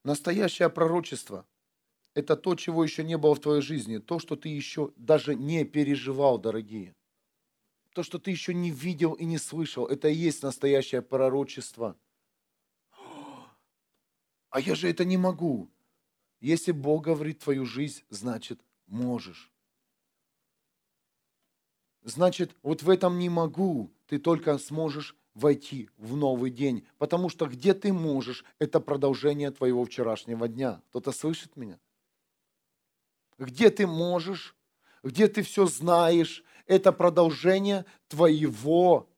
[0.04, 1.46] Настоящее пророчество–
[2.14, 5.64] это то, чего еще не было в твоей жизни, то, что ты еще даже не
[5.64, 6.94] переживал, дорогие.
[7.94, 11.96] То, что ты еще не видел и не слышал, это и есть настоящее пророчество.
[14.50, 15.70] А я же это не могу.
[16.40, 19.53] Если Бог говорит твою жизнь, значит можешь.
[22.04, 26.86] Значит, вот в этом не могу, ты только сможешь войти в новый день.
[26.98, 30.82] Потому что где ты можешь, это продолжение твоего вчерашнего дня.
[30.90, 31.80] Кто-то слышит меня?
[33.38, 34.54] Где ты можешь,
[35.02, 39.08] где ты все знаешь, это продолжение твоего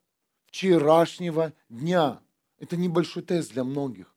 [0.46, 2.20] вчерашнего дня.
[2.58, 4.14] Это небольшой тест для многих.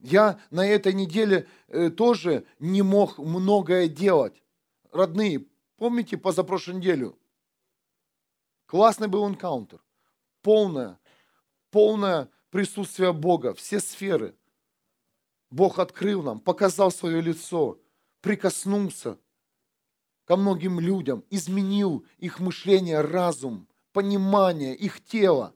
[0.00, 4.42] Я на этой неделе э, тоже не мог многое делать.
[4.92, 5.46] Родные,
[5.80, 7.18] помните позапрошлую неделю?
[8.66, 9.82] Классный был энкаунтер.
[10.42, 11.00] Полное,
[11.70, 14.36] полное присутствие Бога, все сферы.
[15.48, 17.80] Бог открыл нам, показал свое лицо,
[18.20, 19.18] прикоснулся
[20.26, 25.54] ко многим людям, изменил их мышление, разум, понимание, их тело.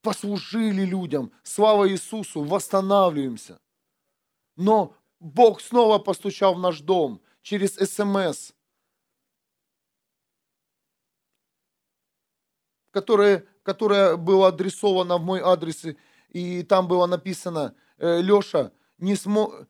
[0.00, 3.60] послужили людям, слава Иисусу, восстанавливаемся.
[4.54, 8.52] Но Бог снова постучал в наш дом через СМС,
[12.90, 15.84] которое, которое было адресовано в мой адрес,
[16.28, 19.68] и там было написано, «Э, Леша, не смог,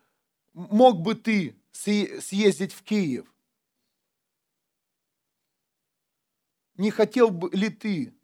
[0.52, 3.32] мог бы ты съездить в Киев?
[6.74, 8.14] Не хотел бы ли ты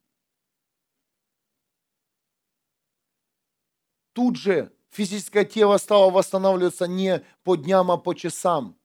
[4.13, 8.77] тут же физическое тело стало восстанавливаться не по дням, а по часам.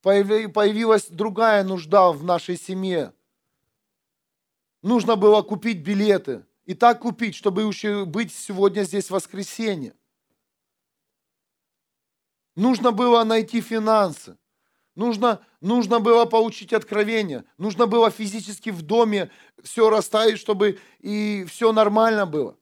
[0.00, 3.12] Появилась другая нужда в нашей семье.
[4.82, 6.44] Нужно было купить билеты.
[6.64, 7.70] И так купить, чтобы
[8.06, 9.94] быть сегодня здесь в воскресенье.
[12.56, 14.38] Нужно было найти финансы.
[14.94, 17.44] Нужно, нужно было получить откровение.
[17.58, 19.30] Нужно было физически в доме
[19.62, 22.56] все расставить, чтобы и все нормально было.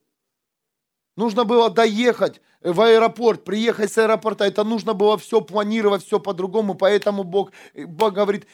[1.16, 4.44] Нужно было доехать в аэропорт, приехать с аэропорта.
[4.44, 6.74] Это нужно было все планировать, все по-другому.
[6.74, 8.46] Поэтому Бог, Бог говорит,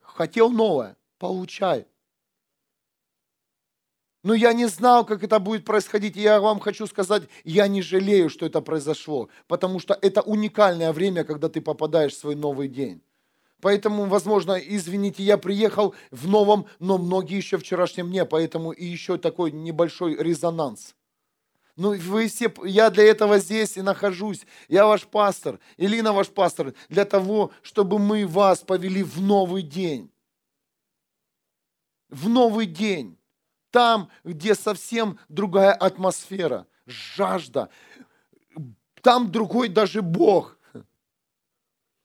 [0.00, 1.86] хотел новое, получай.
[4.22, 6.16] Но я не знал, как это будет происходить.
[6.16, 9.28] И я вам хочу сказать, я не жалею, что это произошло.
[9.46, 13.02] Потому что это уникальное время, когда ты попадаешь в свой новый день.
[13.60, 19.18] Поэтому, возможно, извините, я приехал в новом, но многие еще вчерашнем дне, поэтому и еще
[19.18, 20.94] такой небольшой резонанс.
[21.80, 24.44] Ну, вы все, я для этого здесь и нахожусь.
[24.68, 30.10] Я ваш пастор, Илина ваш пастор, для того, чтобы мы вас повели в новый день.
[32.10, 33.16] В новый день.
[33.70, 37.70] Там, где совсем другая атмосфера, жажда.
[39.00, 40.58] Там другой даже Бог.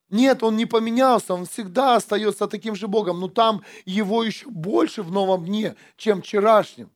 [0.09, 5.03] Нет, он не поменялся, он всегда остается таким же Богом, но там его еще больше
[5.03, 6.94] в новом дне, чем вчерашнем.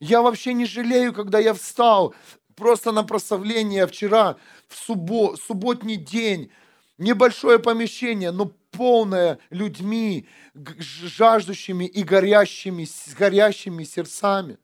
[0.00, 2.14] Я вообще не жалею, когда я встал
[2.54, 4.36] просто на прославление вчера,
[4.68, 6.50] в суббо, субботний день.
[6.98, 14.58] Небольшое помещение, но полное людьми, жаждущими и горящими, с горящими сердцами.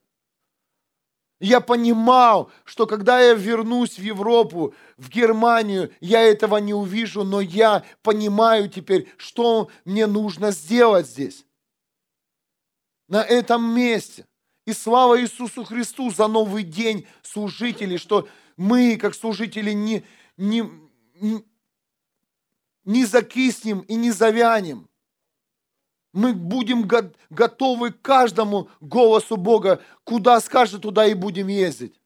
[1.40, 7.40] Я понимал, что когда я вернусь в Европу, в Германию, я этого не увижу, но
[7.40, 11.44] я понимаю теперь, что мне нужно сделать здесь,
[13.08, 14.26] на этом месте.
[14.66, 20.04] И слава Иисусу Христу за новый день служителей, что мы, как служители, не,
[20.38, 20.64] не,
[22.84, 24.88] не закиснем и не завянем.
[26.14, 26.88] Мы будем
[27.28, 29.82] готовы к каждому голосу Бога.
[30.04, 32.00] Куда скажет, туда и будем ездить.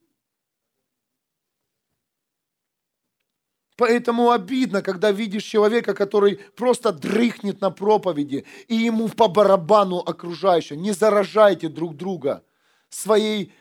[3.77, 10.83] Поэтому обидно, когда видишь человека, который просто дрыхнет на проповеди, и ему по барабану окружающим.
[10.83, 12.43] Не заражайте друг друга
[12.89, 13.55] своей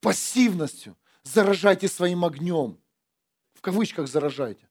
[0.00, 0.96] пассивностью.
[1.22, 2.78] Заражайте своим огнем.
[3.54, 4.68] В кавычках заражайте.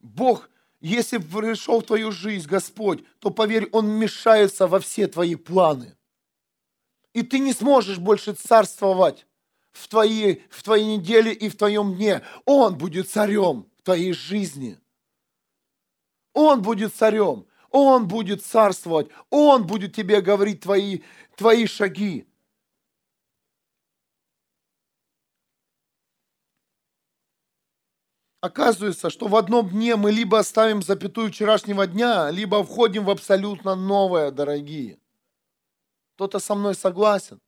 [0.00, 0.48] Бог,
[0.80, 5.96] если пришел в твою жизнь Господь, то поверь, Он вмешается во все твои планы.
[7.14, 9.26] И ты не сможешь больше царствовать
[9.72, 12.22] в твоей, в твоей неделе и в твоем дне.
[12.44, 14.78] Он будет царем в твоей жизни.
[16.34, 17.46] Он будет царем.
[17.70, 19.08] Он будет царствовать.
[19.30, 21.00] Он будет тебе говорить твои,
[21.36, 22.26] твои шаги.
[28.40, 33.74] Оказывается, что в одном дне мы либо оставим запятую вчерашнего дня, либо входим в абсолютно
[33.74, 34.98] новое, дорогие.
[36.14, 37.40] Кто-то со мной согласен?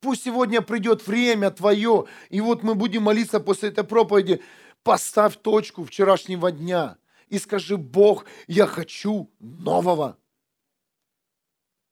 [0.00, 4.42] Пусть сегодня придет время твое, и вот мы будем молиться после этой проповеди.
[4.82, 6.98] Поставь точку вчерашнего дня
[7.28, 10.18] и скажи, Бог, я хочу нового.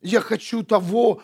[0.03, 1.23] Я хочу того,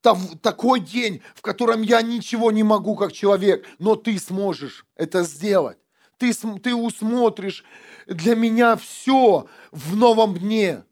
[0.00, 5.78] такой день, в котором я ничего не могу как человек, но ты сможешь это сделать.
[6.16, 7.64] Ты, ты усмотришь
[8.06, 10.84] для меня все в новом дне.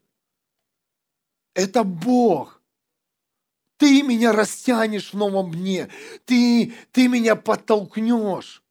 [1.59, 2.61] Это Бог.
[3.75, 5.89] Ты меня растянешь в новом дне.
[6.23, 8.63] Ты, ты меня подтолкнешь.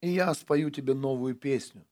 [0.00, 1.86] И я спою тебе новую песню.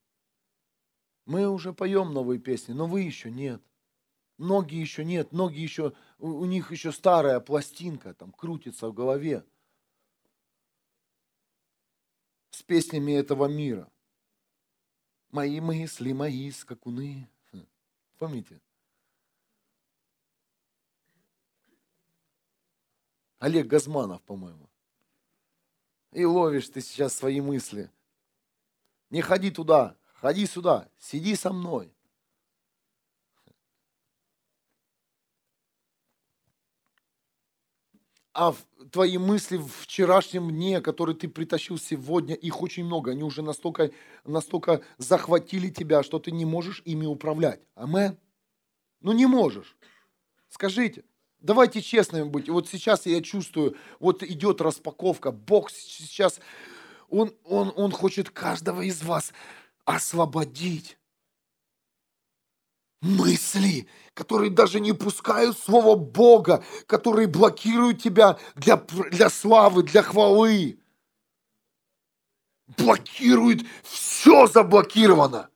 [1.26, 3.62] Мы уже поем новые песни, но вы еще нет.
[4.38, 9.44] Многие еще нет, многие еще, у, них еще старая пластинка там крутится в голове
[12.52, 13.90] с песнями этого мира.
[15.30, 17.28] Мои мысли, мои скакуны.
[17.52, 17.66] Хм,
[18.18, 18.60] помните?
[23.40, 24.70] Олег Газманов, по-моему.
[26.12, 27.90] И ловишь ты сейчас свои мысли–
[29.12, 31.91] не ходи туда, ходи сюда, сиди со мной.
[38.34, 38.54] А
[38.90, 43.10] твои мысли в вчерашнем дне, которые ты притащил сегодня, их очень много.
[43.10, 43.90] Они уже настолько,
[44.24, 47.60] настолько захватили тебя, что ты не можешь ими управлять.
[47.74, 48.16] Амен?
[49.02, 49.76] Ну не можешь.
[50.48, 51.04] Скажите.
[51.40, 52.48] Давайте честными быть.
[52.48, 55.32] Вот сейчас я чувствую, вот идет распаковка.
[55.32, 56.40] Бог сейчас
[57.08, 59.32] он, он, он хочет каждого из вас
[59.84, 60.96] освободить.
[63.02, 70.78] Мысли, которые даже не пускают Слово Бога, которые блокируют тебя для, для славы, для хвалы.
[72.76, 75.50] Блокируют, все заблокировано.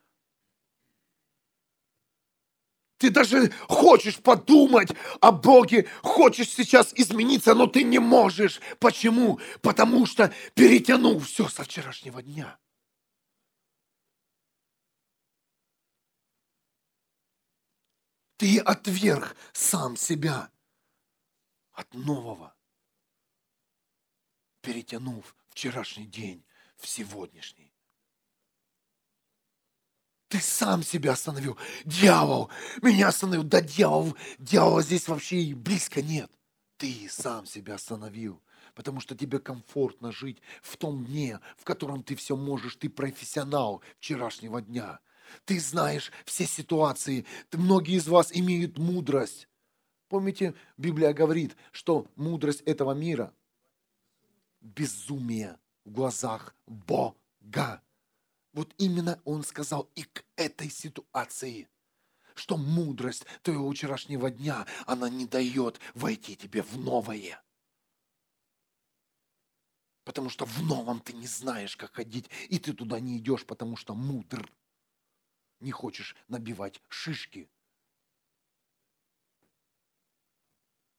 [2.99, 4.89] Ты даже хочешь подумать
[5.21, 8.61] о Боге, хочешь сейчас измениться, но ты не можешь.
[8.79, 9.39] Почему?
[9.61, 12.59] Потому что перетянул все со вчерашнего дня.
[18.37, 20.51] Ты отверг сам себя
[21.73, 22.55] от нового,
[24.61, 26.45] перетянув вчерашний день
[26.77, 27.73] в сегодняшний.
[30.29, 31.57] Ты сам себя остановил.
[31.85, 32.51] Дьявол
[32.83, 33.45] меня остановил.
[33.45, 36.31] Да дьявол, дьявола здесь вообще и близко нет.
[36.77, 38.43] Ты сам себя остановил.
[38.75, 42.77] Потому что тебе комфортно жить в том дне, в котором ты все можешь.
[42.77, 45.01] Ты профессионал вчерашнего дня.
[45.45, 47.27] Ты знаешь все ситуации.
[47.53, 49.49] Многие из вас имеют мудрость.
[50.09, 53.33] Помните, Библия говорит, что мудрость этого мира–
[54.61, 57.83] безумие в глазах Бога.
[58.53, 61.69] Вот именно он сказал и к этой ситуации,
[62.35, 67.43] что мудрость твоего вчерашнего дня, она не дает войти тебе в новое.
[70.05, 73.77] Потому что в новом ты не знаешь, как ходить, и ты туда не идешь, потому
[73.77, 74.51] что мудр.
[75.61, 77.49] Не хочешь набивать шишки.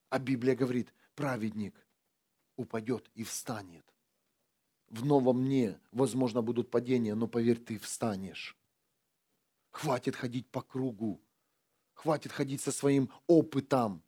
[0.09, 1.75] А Библия говорит, праведник
[2.55, 3.85] упадет и встанет
[4.89, 8.55] в новом мне, возможно, будут падения, но поверь, ты встанешь.
[9.71, 11.21] Хватит ходить по кругу.
[11.93, 14.03] Хватит ходить со своим опытом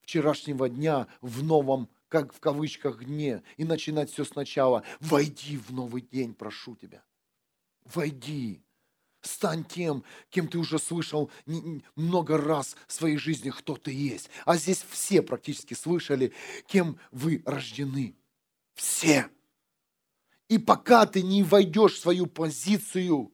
[0.00, 4.84] вчерашнего дня в новом, как в кавычках, дне и начинать все сначала.
[5.00, 7.04] Войди в новый день, прошу тебя.
[7.84, 8.62] Войди.
[9.22, 11.30] Стань тем, кем ты уже слышал
[11.94, 14.28] много раз в своей жизни, кто ты есть.
[14.44, 16.32] А здесь все практически слышали,
[16.66, 18.16] кем вы рождены.
[18.74, 19.28] Все.
[20.48, 23.32] И пока ты не войдешь в свою позицию,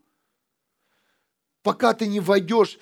[1.62, 2.78] пока ты не войдешь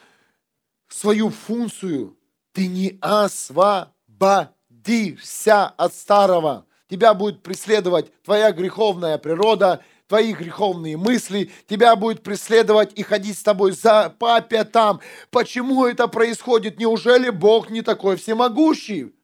[0.89, 2.19] в свою функцию,
[2.53, 6.67] ты не освободишься от старого.
[6.89, 13.43] Тебя будет преследовать твоя греховная природа, твои греховные мысли, тебя будет преследовать и ходить с
[13.43, 15.01] тобой за, по пятам.
[15.31, 16.79] Почему это происходит?
[16.79, 19.15] Неужели Бог не такой всемогущий?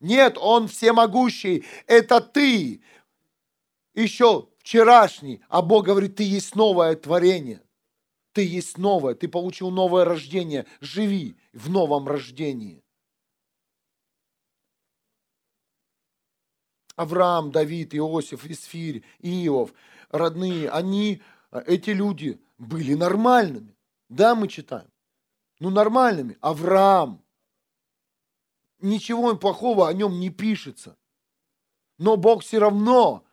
[0.00, 1.64] Нет, Он всемогущий.
[1.86, 2.82] Это ты.
[3.94, 7.60] Еще вчерашний, а Бог говорит, ты есть новое творение.
[8.32, 10.66] Ты есть новое, ты получил новое рождение.
[10.80, 12.82] Живи в новом рождении.
[16.96, 19.72] Авраам, Давид, Иосиф, Исфирь, Иов,
[20.12, 21.22] родные, они,
[21.66, 23.76] эти люди были нормальными.
[24.08, 24.90] Да, мы читаем.
[25.58, 26.36] Ну, нормальными.
[26.40, 27.24] Авраам.
[28.80, 30.96] Ничего плохого о нем не пишется.
[31.98, 33.24] Но Бог все равно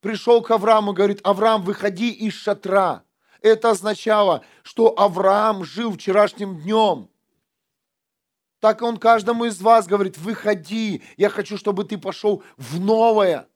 [0.00, 3.04] пришел к Аврааму и говорит, Авраам, выходи из шатра.
[3.40, 7.10] Это означало, что Авраам жил вчерашним днем.
[8.60, 13.48] Так он каждому из вас говорит, выходи, я хочу, чтобы ты пошел в новое.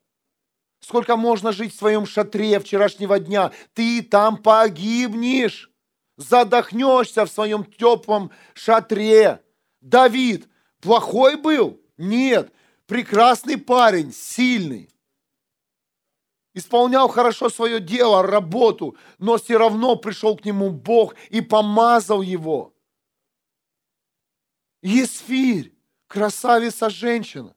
[0.83, 3.53] Сколько можно жить в своем шатре вчерашнего дня?
[3.73, 5.71] Ты там погибнешь,
[6.17, 9.41] задохнешься в своем теплом шатре.
[9.81, 10.49] Давид
[10.81, 11.81] плохой был?
[11.97, 12.53] Нет,
[12.87, 14.91] прекрасный парень, сильный.
[16.53, 22.75] Исполнял хорошо свое дело, работу, но все равно пришел к нему Бог и помазал его.
[24.83, 25.73] Есфирь,
[26.09, 27.55] красавица женщина.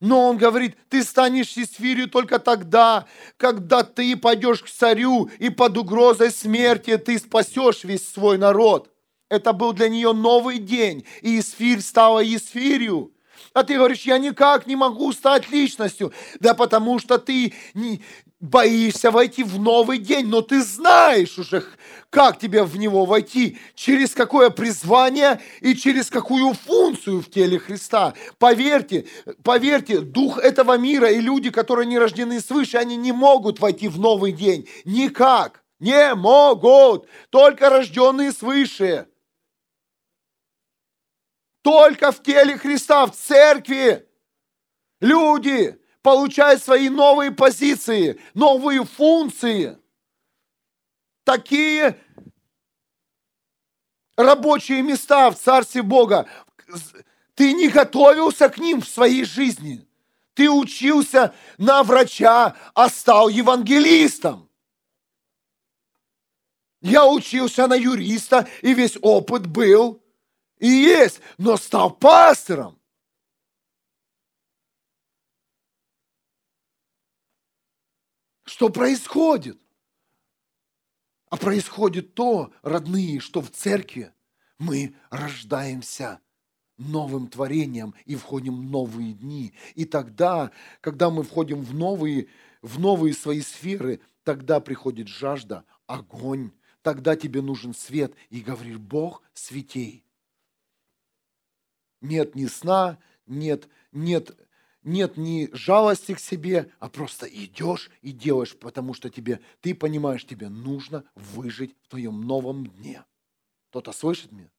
[0.00, 3.06] Но он говорит, ты станешь Есфирью только тогда,
[3.38, 8.90] когда ты пойдешь к царю, и под угрозой смерти ты спасешь весь свой народ.
[9.30, 13.12] Это был для нее новый день, и Есфирь стала Есфирью.
[13.54, 16.12] А ты говоришь, я никак не могу стать личностью.
[16.40, 18.02] Да потому что ты не,
[18.40, 21.64] боишься войти в новый день, но ты знаешь уже,
[22.10, 28.14] как тебе в него войти, через какое призвание и через какую функцию в теле Христа.
[28.38, 29.06] Поверьте,
[29.42, 33.98] поверьте, дух этого мира и люди, которые не рождены свыше, они не могут войти в
[33.98, 34.68] новый день.
[34.84, 35.62] Никак.
[35.78, 37.06] Не могут.
[37.30, 39.08] Только рожденные свыше.
[41.62, 44.06] Только в теле Христа, в церкви.
[45.00, 49.76] Люди получают свои новые позиции, новые функции.
[51.24, 52.00] Такие
[54.16, 56.28] рабочие места в Царстве Бога.
[57.34, 59.84] Ты не готовился к ним в своей жизни.
[60.34, 64.48] Ты учился на врача, а стал евангелистом.
[66.82, 70.00] Я учился на юриста, и весь опыт был–
[70.58, 72.78] и есть, но стал пастором.
[78.56, 79.60] Что происходит?
[81.28, 84.14] А происходит то, родные, что в церкви
[84.58, 86.20] мы рождаемся
[86.78, 89.52] новым творением и входим в новые дни.
[89.74, 92.28] И тогда, когда мы входим в новые,
[92.62, 96.50] в новые свои сферы, тогда приходит жажда, огонь,
[96.80, 98.14] тогда тебе нужен свет.
[98.30, 100.06] И говоришь, Бог, светей
[102.00, 104.34] нет ни сна, нет, нет,
[104.86, 110.24] нет ни жалости к себе, а просто идешь и делаешь, потому что тебе, ты понимаешь,
[110.24, 113.04] тебе нужно выжить в твоем новом дне.
[113.68, 114.50] Кто-то слышит меня?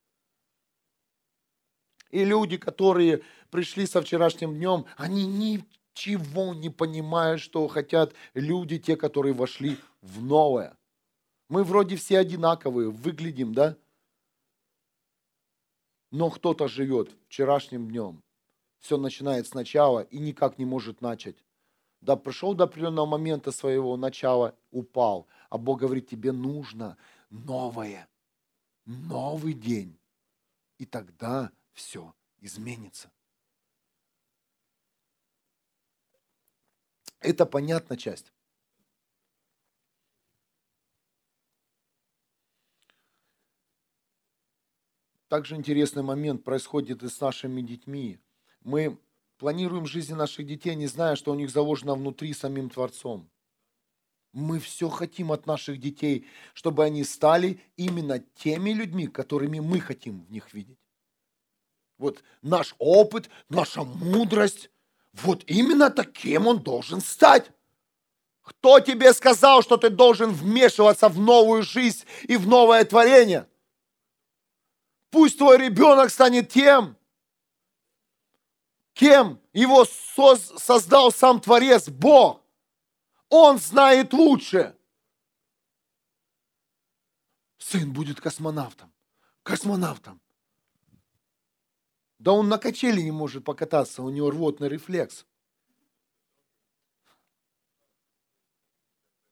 [2.11, 8.95] И люди, которые пришли со вчерашним днем, они ничего не понимают, что хотят люди, те,
[8.95, 10.77] которые вошли в новое.
[11.49, 13.77] Мы вроде все одинаковые, выглядим, да?
[16.11, 18.23] но кто-то живет вчерашним днем.
[18.79, 21.43] Все начинает сначала и никак не может начать.
[22.01, 25.27] Да пришел до определенного момента своего начала, упал.
[25.49, 26.97] А Бог говорит, тебе нужно
[27.29, 28.07] новое,
[28.85, 29.97] новый день.
[30.77, 33.11] И тогда все изменится.
[37.19, 38.31] Это понятная часть.
[45.27, 48.19] Также интересный момент происходит и с нашими детьми.
[48.67, 48.97] Мы
[49.37, 53.29] планируем жизнь наших детей, не зная, что у них заложено внутри самим Творцом.
[54.33, 60.25] Мы все хотим от наших детей, чтобы они стали именно теми людьми, которыми мы хотим
[60.25, 60.77] в них видеть.
[61.97, 64.69] Вот наш опыт, наша мудрость,
[65.13, 67.49] вот именно таким он должен стать.
[68.41, 73.47] Кто тебе сказал, что ты должен вмешиваться в новую жизнь и в новое творение?
[75.09, 76.97] Пусть твой ребенок станет тем,
[78.97, 82.43] кем его создал сам Творец, Бог.
[83.29, 84.75] Он знает лучше.
[87.59, 88.91] Сын будет космонавтом.
[89.43, 90.19] Космонавтом.
[92.17, 95.25] Да он на качели не может покататься, у него рвотный рефлекс.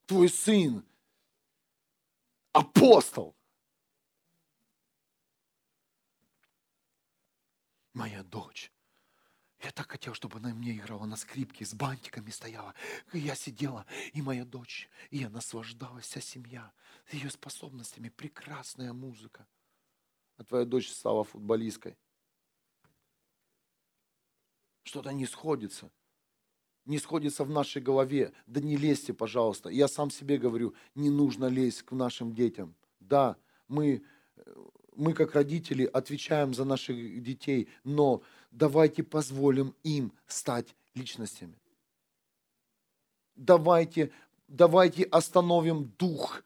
[0.06, 0.86] Твой сын
[2.52, 3.36] апостол.
[7.94, 8.75] моя дочь.
[9.66, 12.76] Я так хотел, чтобы она мне играла на скрипке, с бантиками стояла.
[13.14, 16.72] И я сидела, и моя дочь, и я наслаждалась, вся семья,
[17.12, 19.48] ее способностями, прекрасная музыка.
[20.38, 21.98] А твоя дочь стала футболисткой.
[24.84, 25.92] Что-то не сходится.
[26.86, 28.34] Не сходится в нашей голове.
[28.46, 29.70] Да не лезьте, пожалуйста.
[29.70, 32.76] Я сам себе говорю, не нужно лезть к нашим детям.
[33.00, 33.36] Да,
[33.68, 34.06] мы
[34.96, 38.22] мы как родители отвечаем за наших детей, но
[38.52, 41.60] давайте позволим им стать личностями.
[43.36, 44.12] Давайте,
[44.48, 46.44] давайте остановим дух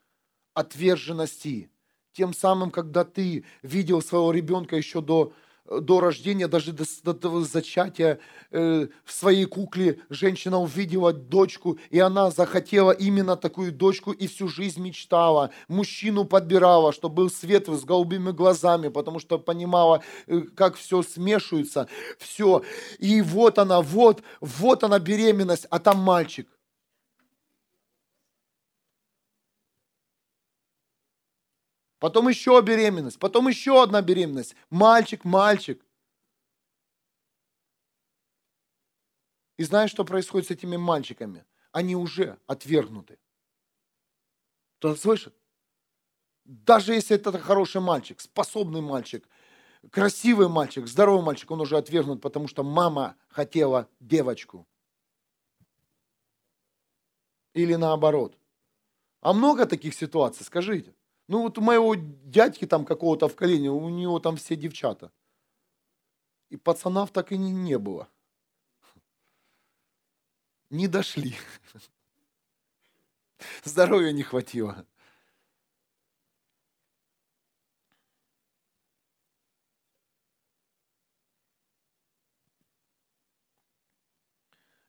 [0.54, 1.70] отверженности.
[2.14, 5.34] Тем самым, когда ты видел своего ребенка еще до
[5.70, 8.20] до рождения, даже до, до, до зачатия
[8.52, 14.48] э, в своей кукле женщина увидела дочку, и она захотела именно такую дочку и всю
[14.48, 15.52] жизнь мечтала.
[15.68, 21.88] Мужчину подбирала, чтобы был светлый, с голубыми глазами, потому что понимала, э, как все смешивается,
[22.18, 22.64] все.
[22.98, 26.48] И вот она, вот, вот она беременность, а там мальчик.
[32.00, 34.56] Потом еще беременность, потом еще одна беременность.
[34.70, 35.84] Мальчик, мальчик.
[39.58, 41.46] И знаешь, что происходит с этими мальчиками?
[41.72, 43.20] Они уже отвергнуты.
[44.78, 45.36] Кто слышит?
[46.46, 49.28] Даже если это хороший мальчик, способный мальчик,
[49.92, 54.66] красивый мальчик, здоровый мальчик, он уже отвергнут, потому что мама хотела девочку.
[57.54, 58.38] Или наоборот.
[59.22, 60.96] А много таких ситуаций, скажите.
[61.30, 65.12] Ну вот у моего дядьки там какого-то в колене, у него там все девчата.
[66.50, 68.10] И пацанов так и не, не было.
[70.72, 71.36] Не дошли.
[73.64, 74.88] Здоровья не хватило.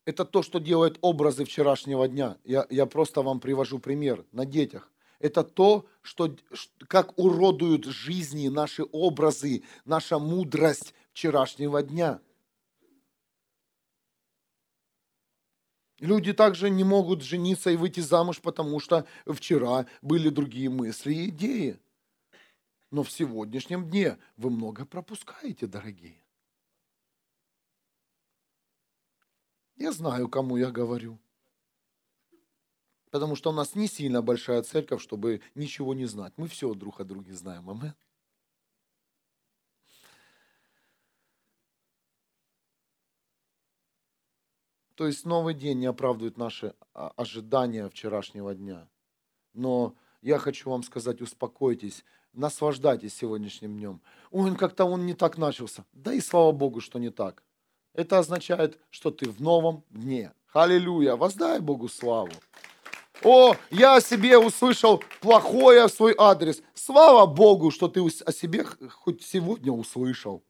[0.06, 2.38] Это то, что делают образы вчерашнего дня.
[2.44, 6.34] Я, я просто вам привожу пример на детях это то, что,
[6.88, 12.20] как уродуют жизни наши образы, наша мудрость вчерашнего дня.
[15.98, 21.28] Люди также не могут жениться и выйти замуж, потому что вчера были другие мысли и
[21.28, 21.78] идеи.
[22.90, 26.24] Но в сегодняшнем дне вы много пропускаете, дорогие.
[29.76, 31.18] Я знаю, кому я говорю.
[33.10, 36.32] Потому что у нас не сильно большая церковь, чтобы ничего не знать.
[36.36, 37.68] Мы все друг о друге знаем.
[37.68, 37.94] Амен.
[44.94, 48.86] То есть новый день не оправдывает наши а, ожидания вчерашнего дня.
[49.54, 52.04] Но я хочу вам сказать, успокойтесь,
[52.34, 54.02] наслаждайтесь сегодняшним днем.
[54.30, 55.86] Ой, как-то он не так начался.
[55.92, 57.42] Да и слава Богу, что не так.
[57.94, 60.34] Это означает, что ты в новом дне.
[60.52, 61.16] Аллилуйя.
[61.16, 62.32] Воздай Богу славу.
[63.22, 66.62] О, я о себе услышал плохое в свой адрес.
[66.74, 70.42] Слава Богу, что ты о себе хоть сегодня услышал.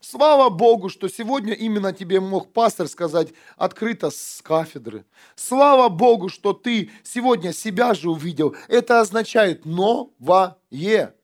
[0.00, 5.04] Слава Богу, что сегодня именно тебе мог пастор сказать открыто с кафедры.
[5.34, 8.54] Слава Богу, что ты сегодня себя же увидел.
[8.68, 11.14] Это означает новое.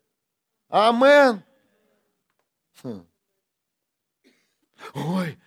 [0.69, 1.43] Амен.
[2.83, 3.07] Хм.
[4.95, 5.39] Ой,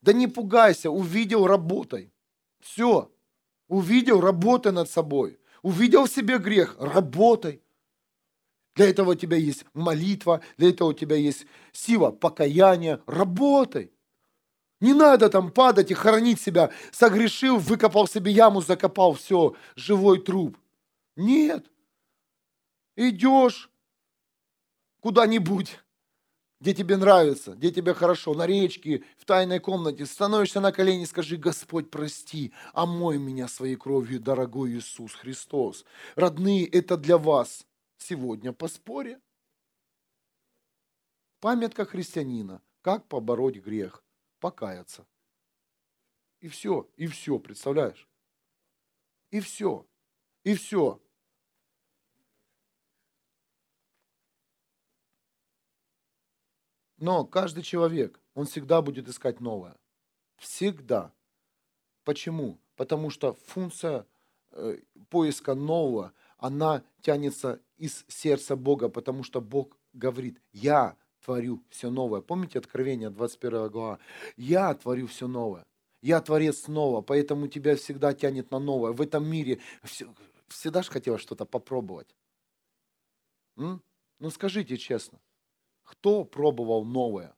[0.00, 2.12] да не пугайся, увидел, работай.
[2.60, 3.10] Все.
[3.68, 5.38] Увидел, работай над собой.
[5.62, 7.62] Увидел в себе грех, работай.
[8.74, 13.02] Для этого у тебя есть молитва, для этого у тебя есть сила покаяния.
[13.06, 13.92] Работай.
[14.80, 16.70] Не надо там падать и хоронить себя.
[16.92, 20.56] Согрешил, выкопал себе яму, закопал, все, живой труп.
[21.16, 21.66] Нет.
[22.94, 23.70] Идешь
[25.00, 25.80] куда-нибудь,
[26.60, 31.36] где тебе нравится, где тебе хорошо, на речке, в тайной комнате, становишься на колени, скажи,
[31.36, 35.84] Господь, прости, омой меня своей кровью, дорогой Иисус Христос.
[36.16, 37.66] Родные, это для вас
[37.98, 39.20] сегодня по споре.
[41.40, 44.04] Памятка христианина, как побороть грех,
[44.40, 45.06] покаяться.
[46.40, 48.08] И все, и все, представляешь?
[49.30, 49.86] И все,
[50.42, 51.00] и все.
[56.98, 59.76] Но каждый человек, он всегда будет искать новое.
[60.36, 61.12] Всегда.
[62.04, 62.58] Почему?
[62.76, 64.06] Потому что функция
[64.52, 64.78] э,
[65.08, 72.20] поиска нового, она тянется из сердца Бога, потому что Бог говорит, я творю все новое.
[72.20, 73.98] Помните Откровение 21 глава?
[74.36, 75.64] Я творю все новое.
[76.00, 78.92] Я творец снова, поэтому тебя всегда тянет на новое.
[78.92, 79.58] В этом мире
[80.48, 82.14] всегда же хотела что-то попробовать.
[83.56, 83.82] М?
[84.20, 85.18] Ну скажите честно.
[85.88, 87.34] Кто пробовал новое?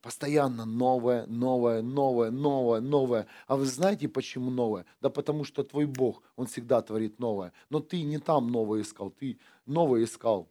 [0.00, 3.26] Постоянно новое, новое, новое, новое, новое.
[3.46, 4.86] А вы знаете, почему новое?
[5.02, 7.52] Да потому что твой Бог, Он всегда творит новое.
[7.68, 10.48] Но ты не там новое искал, ты новое искал.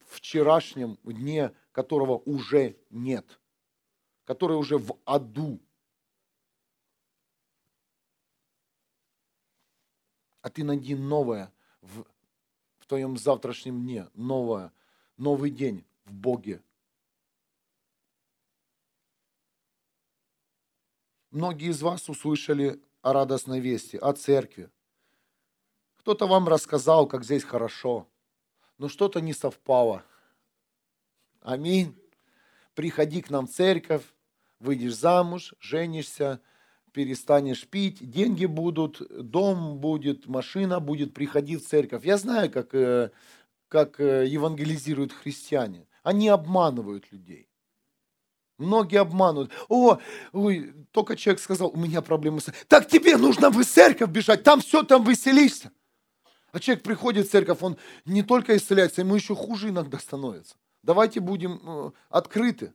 [0.00, 3.40] В вчерашнем дне, которого уже нет.
[4.24, 5.58] Который уже в аду.
[10.42, 11.50] А ты найди новое
[11.80, 12.04] в
[12.90, 14.72] твоем завтрашнем дне, новое,
[15.16, 16.60] новый день в Боге.
[21.30, 24.72] Многие из вас услышали о радостной вести, о церкви.
[25.98, 28.08] Кто-то вам рассказал, как здесь хорошо,
[28.76, 30.04] но что-то не совпало.
[31.42, 31.96] Аминь.
[32.74, 34.02] Приходи к нам в церковь,
[34.58, 36.42] выйдешь замуж, женишься,
[36.92, 42.04] перестанешь пить, деньги будут, дом будет, машина будет, приходи в церковь.
[42.04, 43.10] Я знаю, как, э,
[43.68, 45.86] как э, евангелизируют христиане.
[46.02, 47.48] Они обманывают людей.
[48.58, 49.50] Многие обманывают.
[49.68, 49.98] О,
[50.32, 52.52] ой, только человек сказал, у меня проблемы с...
[52.68, 55.72] Так тебе нужно в церковь бежать, там все, там веселишься.
[56.52, 60.56] А человек приходит в церковь, он не только исцеляется, ему еще хуже иногда становится.
[60.82, 62.72] Давайте будем э, открыты.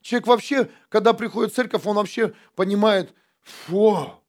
[0.00, 4.22] Человек вообще, когда приходит в церковь, он вообще понимает, фу,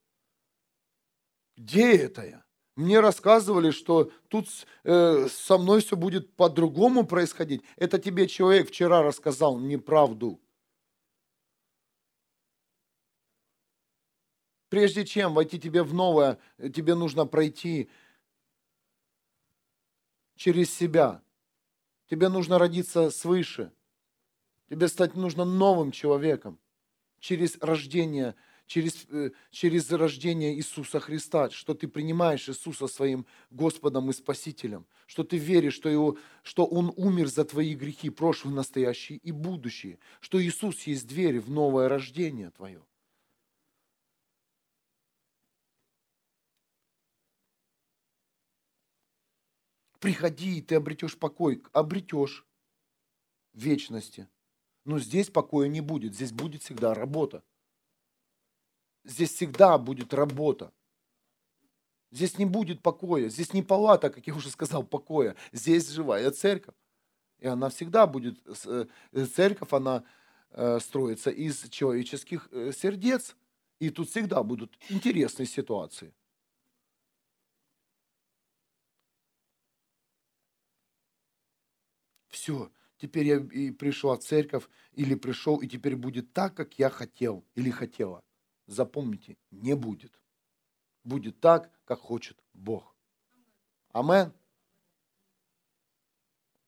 [1.55, 2.43] где это я?
[2.75, 4.47] Мне рассказывали, что тут
[4.83, 7.63] э, со мной все будет по-другому происходить.
[7.75, 10.41] Это тебе человек вчера рассказал неправду.
[14.69, 16.39] Прежде чем войти тебе в новое,
[16.73, 17.89] тебе нужно пройти
[20.37, 21.21] через себя.
[22.09, 23.73] Тебе нужно родиться свыше.
[24.71, 26.57] Тебе стать нужно новым человеком
[27.19, 28.35] через рождение,
[28.67, 35.25] через, э, через рождение Иисуса Христа, что ты принимаешь Иисуса своим Господом и Спасителем, что
[35.25, 40.41] ты веришь, что, его, что Он умер за твои грехи, прошлые, настоящие и будущие, что
[40.41, 42.81] Иисус есть дверь в новое рождение твое.
[49.99, 52.45] Приходи, и ты обретешь покой, обретешь
[53.53, 54.29] вечности–
[54.85, 57.43] но здесь покоя не будет, здесь будет всегда работа.
[59.03, 60.71] Здесь всегда будет работа.
[62.11, 65.35] Здесь не будет покоя, здесь не палата, как я уже сказал, покоя.
[65.53, 66.75] Здесь живая церковь.
[67.39, 68.85] И она всегда будет, э,
[69.33, 70.03] церковь, она
[70.51, 73.35] э, строится из человеческих э, сердец.
[73.79, 76.13] И тут всегда будут интересные ситуации.
[82.27, 82.71] Все,
[83.01, 87.71] теперь я и пришла церковь, или пришел, и теперь будет так, как я хотел или
[87.71, 88.21] хотела.
[88.67, 90.21] Запомните, не будет.
[91.03, 92.95] Будет так, как хочет Бог.
[93.91, 94.31] Амен.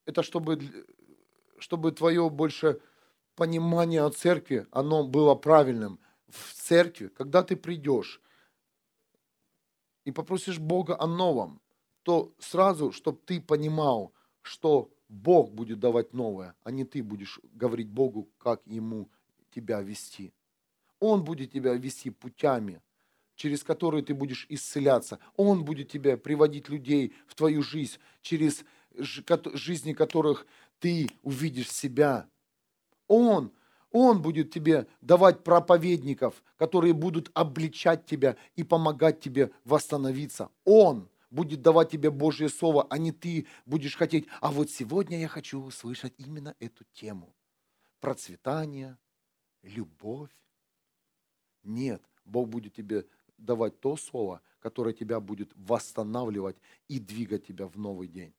[0.05, 0.59] Это чтобы,
[1.59, 2.81] чтобы твое больше
[3.35, 5.99] понимание о церкви, оно было правильным.
[6.27, 8.21] В церкви, когда ты придешь
[10.03, 11.61] и попросишь Бога о новом,
[12.01, 17.87] то сразу, чтобы ты понимал, что Бог будет давать новое, а не ты будешь говорить
[17.87, 19.11] Богу, как Ему
[19.53, 20.33] тебя вести.
[20.99, 22.81] Он будет тебя вести путями,
[23.35, 25.19] через которые ты будешь исцеляться.
[25.35, 28.65] Он будет тебя приводить людей в твою жизнь, через
[28.97, 30.47] жизни которых
[30.79, 32.27] ты увидишь себя.
[33.07, 33.51] Он,
[33.91, 40.49] Он будет тебе давать проповедников, которые будут обличать тебя и помогать тебе восстановиться.
[40.65, 44.27] Он будет давать тебе Божье Слово, а не ты будешь хотеть.
[44.39, 47.35] А вот сегодня я хочу услышать именно эту тему.
[47.99, 48.97] Процветание,
[49.63, 50.29] любовь.
[51.63, 53.07] Нет, Бог будет тебе
[53.37, 56.57] давать то Слово, которое тебя будет восстанавливать
[56.87, 58.33] и двигать тебя в новый день.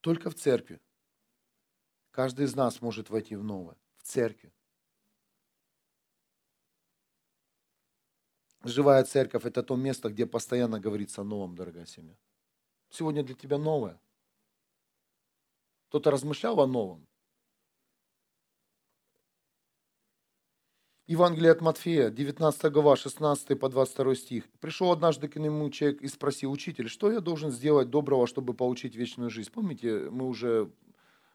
[0.00, 0.82] Только в церкви.
[2.10, 3.78] Каждый из нас может войти в новое.
[3.96, 4.52] В церкви.
[8.64, 12.16] Живая церковь– это то место, где постоянно говорится о новом, дорогая семья.
[12.88, 14.00] Сегодня для тебя новое.
[15.88, 17.06] Кто-то размышлял о новом?
[21.06, 24.50] Евангелие от Матфея, 19 глава, 16 по 22 стих.
[24.60, 28.96] «Пришел однажды к нему человек и спросил, учитель, что я должен сделать доброго, чтобы получить
[28.96, 30.70] вечную жизнь?» Помните, мы уже,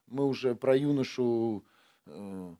[0.07, 1.63] мы уже про юношу,
[2.07, 2.55] э,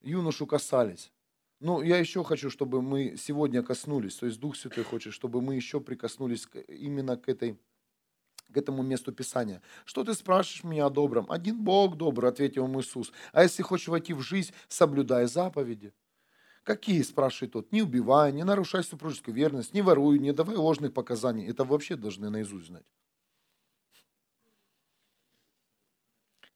[0.00, 1.12] юношу касались.
[1.60, 5.54] Ну, я еще хочу, чтобы мы сегодня коснулись, то есть Дух Святой хочет, чтобы мы
[5.54, 7.58] еще прикоснулись именно к этой
[8.52, 9.60] к этому месту Писания.
[9.84, 11.30] Что ты спрашиваешь меня о добром?
[11.30, 13.12] Один Бог добрый, ответил ему Иисус.
[13.32, 15.92] А если хочешь войти в жизнь, соблюдай заповеди.
[16.62, 21.46] Какие, спрашивает тот, не убивай, не нарушай супружескую верность, не воруй, не давай ложных показаний.
[21.46, 22.86] Это вообще должны наизусть знать.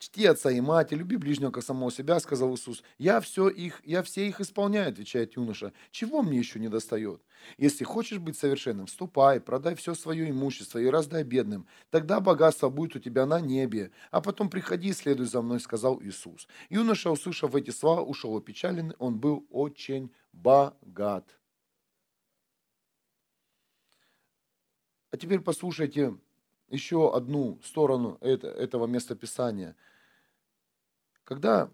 [0.01, 2.83] Чти отца и мать, и люби ближнего, как самого себя, сказал Иисус.
[2.97, 5.75] Я, все их, я все их исполняю, отвечает юноша.
[5.91, 7.21] Чего мне еще не достает?
[7.59, 11.67] Если хочешь быть совершенным, ступай, продай все свое имущество и раздай бедным.
[11.91, 13.91] Тогда богатство будет у тебя на небе.
[14.11, 16.49] А потом приходи и следуй за мной, сказал Иисус.
[16.71, 18.95] Юноша, услышав эти слова, ушел опечаленный.
[18.99, 21.29] Он был очень богат.
[25.11, 26.17] А теперь послушайте
[26.71, 29.77] еще одну сторону этого местописания–
[31.31, 31.73] когда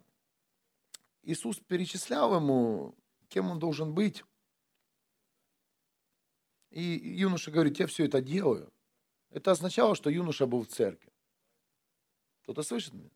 [1.22, 2.94] Иисус перечислял ему,
[3.28, 4.22] кем он должен быть,
[6.70, 8.70] И юноша говорит, я все это делаю.
[9.30, 11.10] Это означало, что юноша был в церкви.
[12.42, 13.10] Кто-то слышит меня?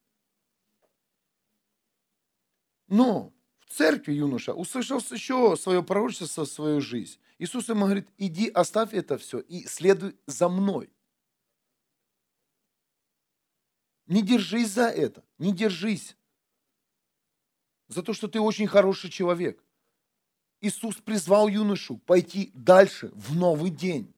[2.89, 7.21] Но в церкви юноша услышал еще свое пророчество, свою жизнь.
[7.37, 10.91] Иисус ему говорит, иди, оставь это все и следуй за мной.
[14.07, 16.17] Не держись за это, не держись.
[17.91, 19.65] За то, что ты очень хороший человек.
[20.61, 24.15] Иисус призвал юношу пойти дальше, в новый день.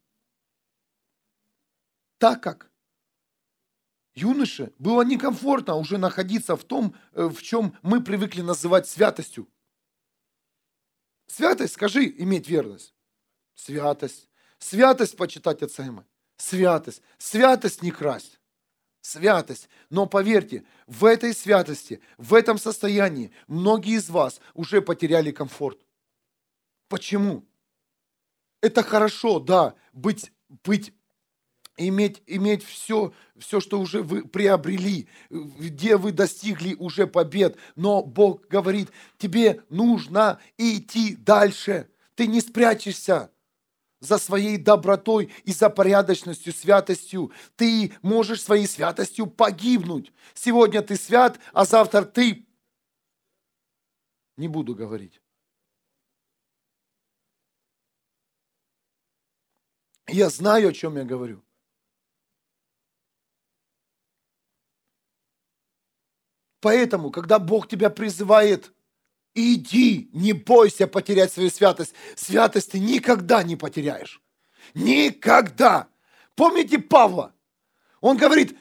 [2.19, 2.70] Так как
[4.15, 9.49] юноше было некомфортно уже находиться в том, э, в чем мы привыкли называть святостью.
[11.27, 12.94] Святость, скажи, иметь верность.
[13.55, 14.28] Святость.
[14.59, 15.89] Святость почитать отца.
[16.36, 17.01] Святость.
[17.16, 18.39] Святость не красть.
[19.02, 19.68] Святость.
[19.90, 25.80] Но поверьте, в этой святости, в этом состоянии многие из вас уже потеряли комфорт.
[26.88, 27.44] Почему?
[28.60, 30.32] Это хорошо, да, быть,
[30.64, 30.94] быть
[31.76, 37.56] иметь, иметь все, все, что уже вы приобрели, где вы достигли уже побед.
[37.74, 41.88] Но Бог говорит, тебе нужно идти дальше.
[42.14, 43.32] Ты не спрячешься
[44.02, 47.32] за своей добротой и за порядочностью, святостью.
[47.56, 50.12] Ты можешь своей святостью погибнуть.
[50.34, 52.44] Сегодня ты свят, а завтра ты...
[54.36, 55.20] Не буду говорить.
[60.08, 61.44] Я знаю, о чем я говорю.
[66.60, 68.72] Поэтому, когда Бог тебя призывает,
[69.34, 71.94] иди, не бойся потерять свою святость.
[72.16, 74.20] Святость ты никогда не потеряешь.
[74.74, 75.88] Никогда.
[76.34, 77.34] Помните Павла?
[78.00, 78.56] Он говорит,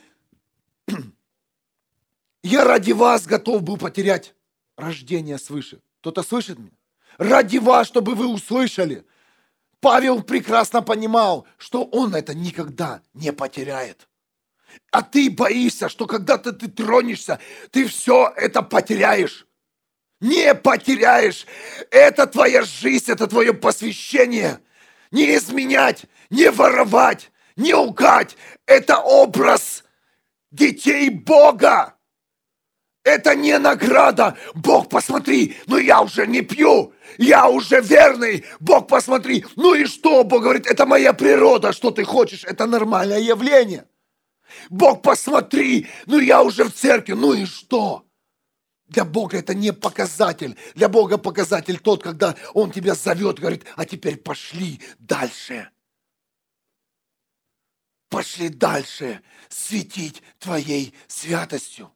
[2.43, 4.33] я ради вас готов был потерять
[4.75, 5.81] рождение свыше.
[5.99, 6.71] Кто-то слышит меня?
[7.17, 9.05] Ради вас, чтобы вы услышали.
[9.79, 14.07] Павел прекрасно понимал, что он это никогда не потеряет.
[14.91, 17.39] А ты боишься, что когда-то ты тронешься,
[17.71, 19.47] ты все это потеряешь.
[20.21, 21.47] Не потеряешь.
[21.89, 24.59] Это твоя жизнь, это твое посвящение.
[25.09, 28.37] Не изменять, не воровать, не лгать.
[28.67, 29.83] Это образ
[30.51, 31.95] детей Бога.
[33.03, 34.37] Это не награда.
[34.53, 38.45] Бог, посмотри, ну я уже не пью, я уже верный.
[38.59, 40.23] Бог, посмотри, ну и что?
[40.23, 43.85] Бог говорит, это моя природа, что ты хочешь, это нормальное явление.
[44.69, 48.05] Бог, посмотри, ну я уже в церкви, ну и что?
[48.91, 50.57] Для Бога это не показатель.
[50.75, 55.69] Для Бога показатель тот, когда Он тебя зовет, говорит, а теперь пошли дальше.
[58.09, 61.89] Пошли дальше светить Твоей святостью.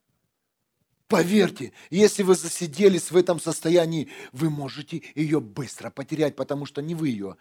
[1.07, 6.95] Поверьте, если вы засиделись в этом состоянии, вы можете ее быстро потерять, потому что не
[6.95, 7.35] вы ее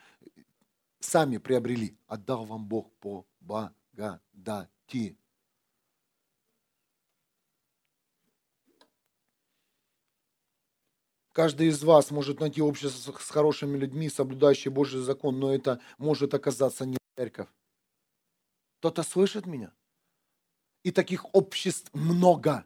[0.98, 1.97] сами приобрели.
[2.09, 5.16] Отдал вам Бог по благодати
[11.35, 16.32] Каждый из вас может найти общество с хорошими людьми, соблюдающие Божий закон, но это может
[16.32, 17.48] оказаться не церковь.
[18.78, 19.73] Кто-то слышит меня?
[20.85, 22.65] И таких обществ много.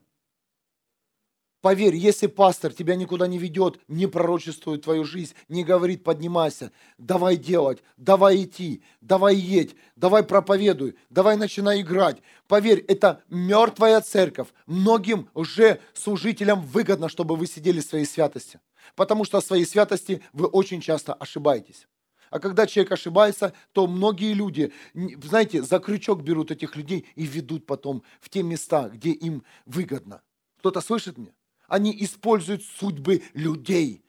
[1.68, 7.36] Поверь, если пастор тебя никуда не ведет, не пророчествует твою жизнь, не говорит поднимайся, давай
[7.36, 12.22] делать, давай идти, давай едь, давай проповедуй, давай начинай играть.
[12.46, 14.48] Поверь, это мертвая церковь.
[14.64, 18.60] Многим уже служителям выгодно, чтобы вы сидели в своей святости.
[18.96, 21.86] Потому что в своей святости вы очень часто ошибаетесь.
[22.30, 27.66] А когда человек ошибается, то многие люди, знаете, за крючок берут этих людей и ведут
[27.66, 30.22] потом в те места, где им выгодно.
[30.60, 31.32] Кто-то слышит меня?
[31.68, 34.02] Они используют судьбы людей.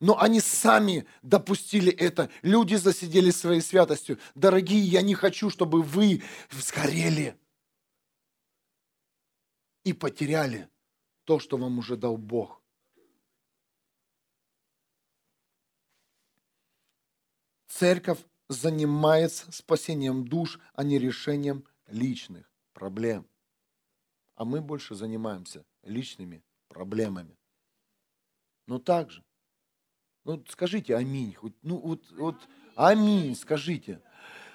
[0.00, 2.30] Но они сами допустили это.
[2.42, 4.18] Люди засидели своей святостью.
[4.34, 7.38] Дорогие, я не хочу, чтобы вы сгорели
[9.84, 10.68] и потеряли
[11.24, 12.62] то, что вам уже дал Бог.
[17.66, 23.28] Церковь занимается спасением душ, а не решением личных проблем.
[24.34, 27.36] А мы больше занимаемся личными проблемами.
[28.66, 29.24] Но также,
[30.24, 34.02] ну скажите аминь, хоть, ну вот, вот аминь, скажите,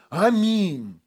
[0.10, 1.00] аминь.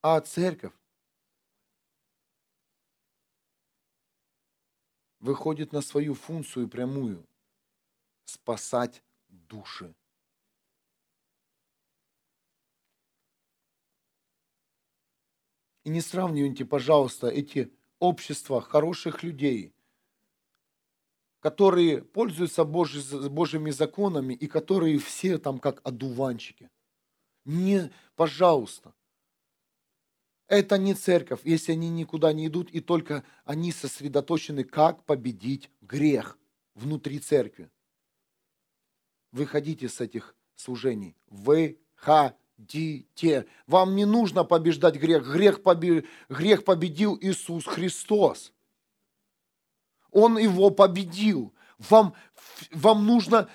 [0.00, 0.74] А церковь
[5.18, 7.26] выходит на свою функцию прямую–
[8.24, 9.94] спасать души.
[15.84, 19.74] И не сравнивайте, пожалуйста, эти общества хороших людей,
[21.40, 26.70] которые пользуются Божьи- Божьими законами и которые все там как одуванчики.
[27.44, 28.94] Не, пожалуйста.
[30.48, 36.38] Это не церковь, если они никуда не идут, и только они сосредоточены, как победить грех
[36.74, 37.70] внутри церкви.
[39.30, 41.16] Выходите с этих служений.
[41.26, 42.38] Выходите.
[43.66, 45.24] Вам не нужно побеждать грех.
[45.24, 48.52] Грех, побе- грех победил Иисус Христос.
[50.10, 51.54] Он его победил.
[51.78, 52.14] Вам,
[52.72, 53.48] вам нужно,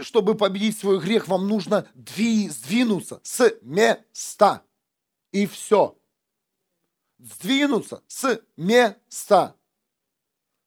[0.00, 4.62] чтобы победить свой грех, вам нужно дви- сдвинуться с места.
[5.32, 5.98] И все.
[7.18, 9.56] Сдвинуться с места.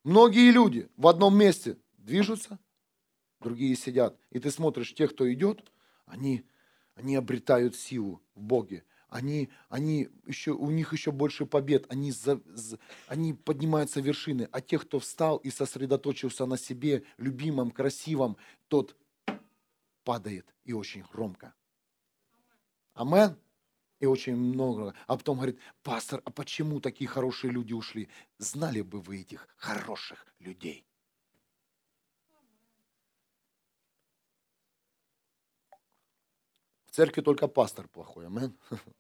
[0.04, 2.60] Многие люди в одном месте движутся,
[3.40, 4.20] другие сидят.
[4.32, 5.72] И ты смотришь, те, кто идет,
[6.06, 6.44] они,
[6.96, 8.84] они обретают силу в Боге.
[9.10, 14.48] Они, они еще, у них еще больше побед, они, за, за- они поднимаются вершины.
[14.52, 18.38] А тех, кто встал и сосредоточился на себе, любимом, красивом,
[18.70, 18.96] тот
[20.06, 21.54] падает и очень громко.
[22.94, 23.38] Амен.
[24.00, 24.96] И очень много.
[25.06, 28.10] А потом говорит, пастор, а почему такие хорошие люди ушли?
[28.40, 30.88] Знали бы вы этих хороших людей.
[36.92, 38.58] Церкви только пастор плохой, амен.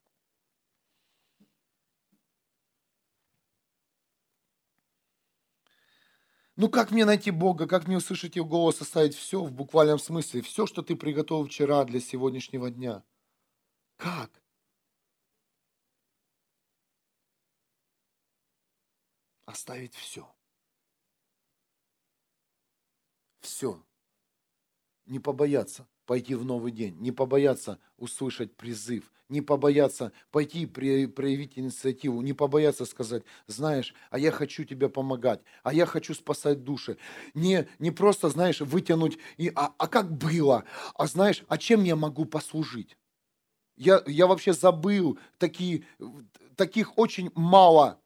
[6.57, 10.41] Ну как мне найти Бога, как мне услышать Его голос, оставить все в буквальном смысле,
[10.41, 13.03] все, что ты приготовил вчера для сегодняшнего дня?
[13.97, 14.29] Как?
[19.45, 20.31] Оставить все.
[23.39, 23.83] Все.
[25.05, 31.57] Не побояться пойти в новый день, не побояться услышать призыв, не побояться пойти при- проявить
[31.57, 36.97] инициативу, не побояться сказать, знаешь, а я хочу тебе помогать, а я хочу спасать души.
[37.33, 40.65] Не, не просто, знаешь, вытянуть, и, а, а как было,
[40.95, 42.97] а знаешь, а чем я могу послужить?
[43.77, 45.85] Я, я вообще забыл, такие,
[46.57, 48.01] таких очень мало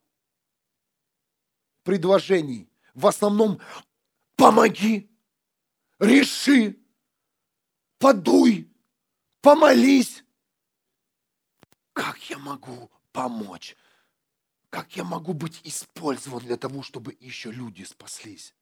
[1.82, 2.70] предложений.
[2.94, 3.60] В основном
[4.36, 5.10] помоги,
[5.98, 6.85] реши,
[7.98, 8.70] подуй,
[9.42, 10.24] помолись.
[11.94, 13.76] Как я могу помочь?
[14.70, 18.54] Как я могу быть использован для того, чтобы еще люди спаслись?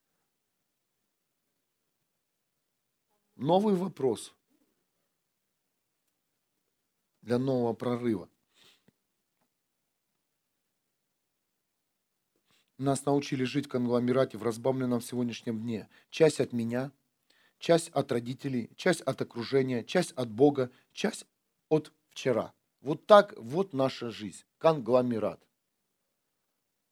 [3.35, 4.35] Новый вопрос
[7.21, 8.29] для нового прорыва.
[12.77, 15.89] Нас научили жить в конгломерате в разбавленном сегодняшнем дне.
[16.09, 16.91] Часть от меня,
[17.63, 21.25] часть от родителей, часть от окружения, часть от Бога, часть
[21.69, 22.53] от вчера.
[22.81, 25.41] Вот так вот наша жизнь, конгломерат.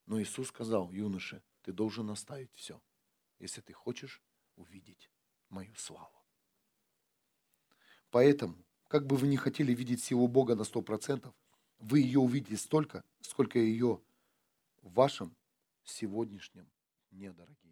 [0.06, 2.81] Но Иисус сказал, юноше, ты должен оставить все,
[3.38, 4.22] если ты хочешь
[4.56, 5.11] увидеть
[5.49, 6.23] мою славу.
[8.10, 8.56] Поэтому,
[8.88, 11.34] как бы вы не хотели видеть силу Бога на 100%,
[11.80, 14.02] вы ее увидите столько, сколько ее
[14.81, 15.35] в вашем
[15.84, 16.72] сегодняшнем
[17.10, 17.70] дне, дорогие.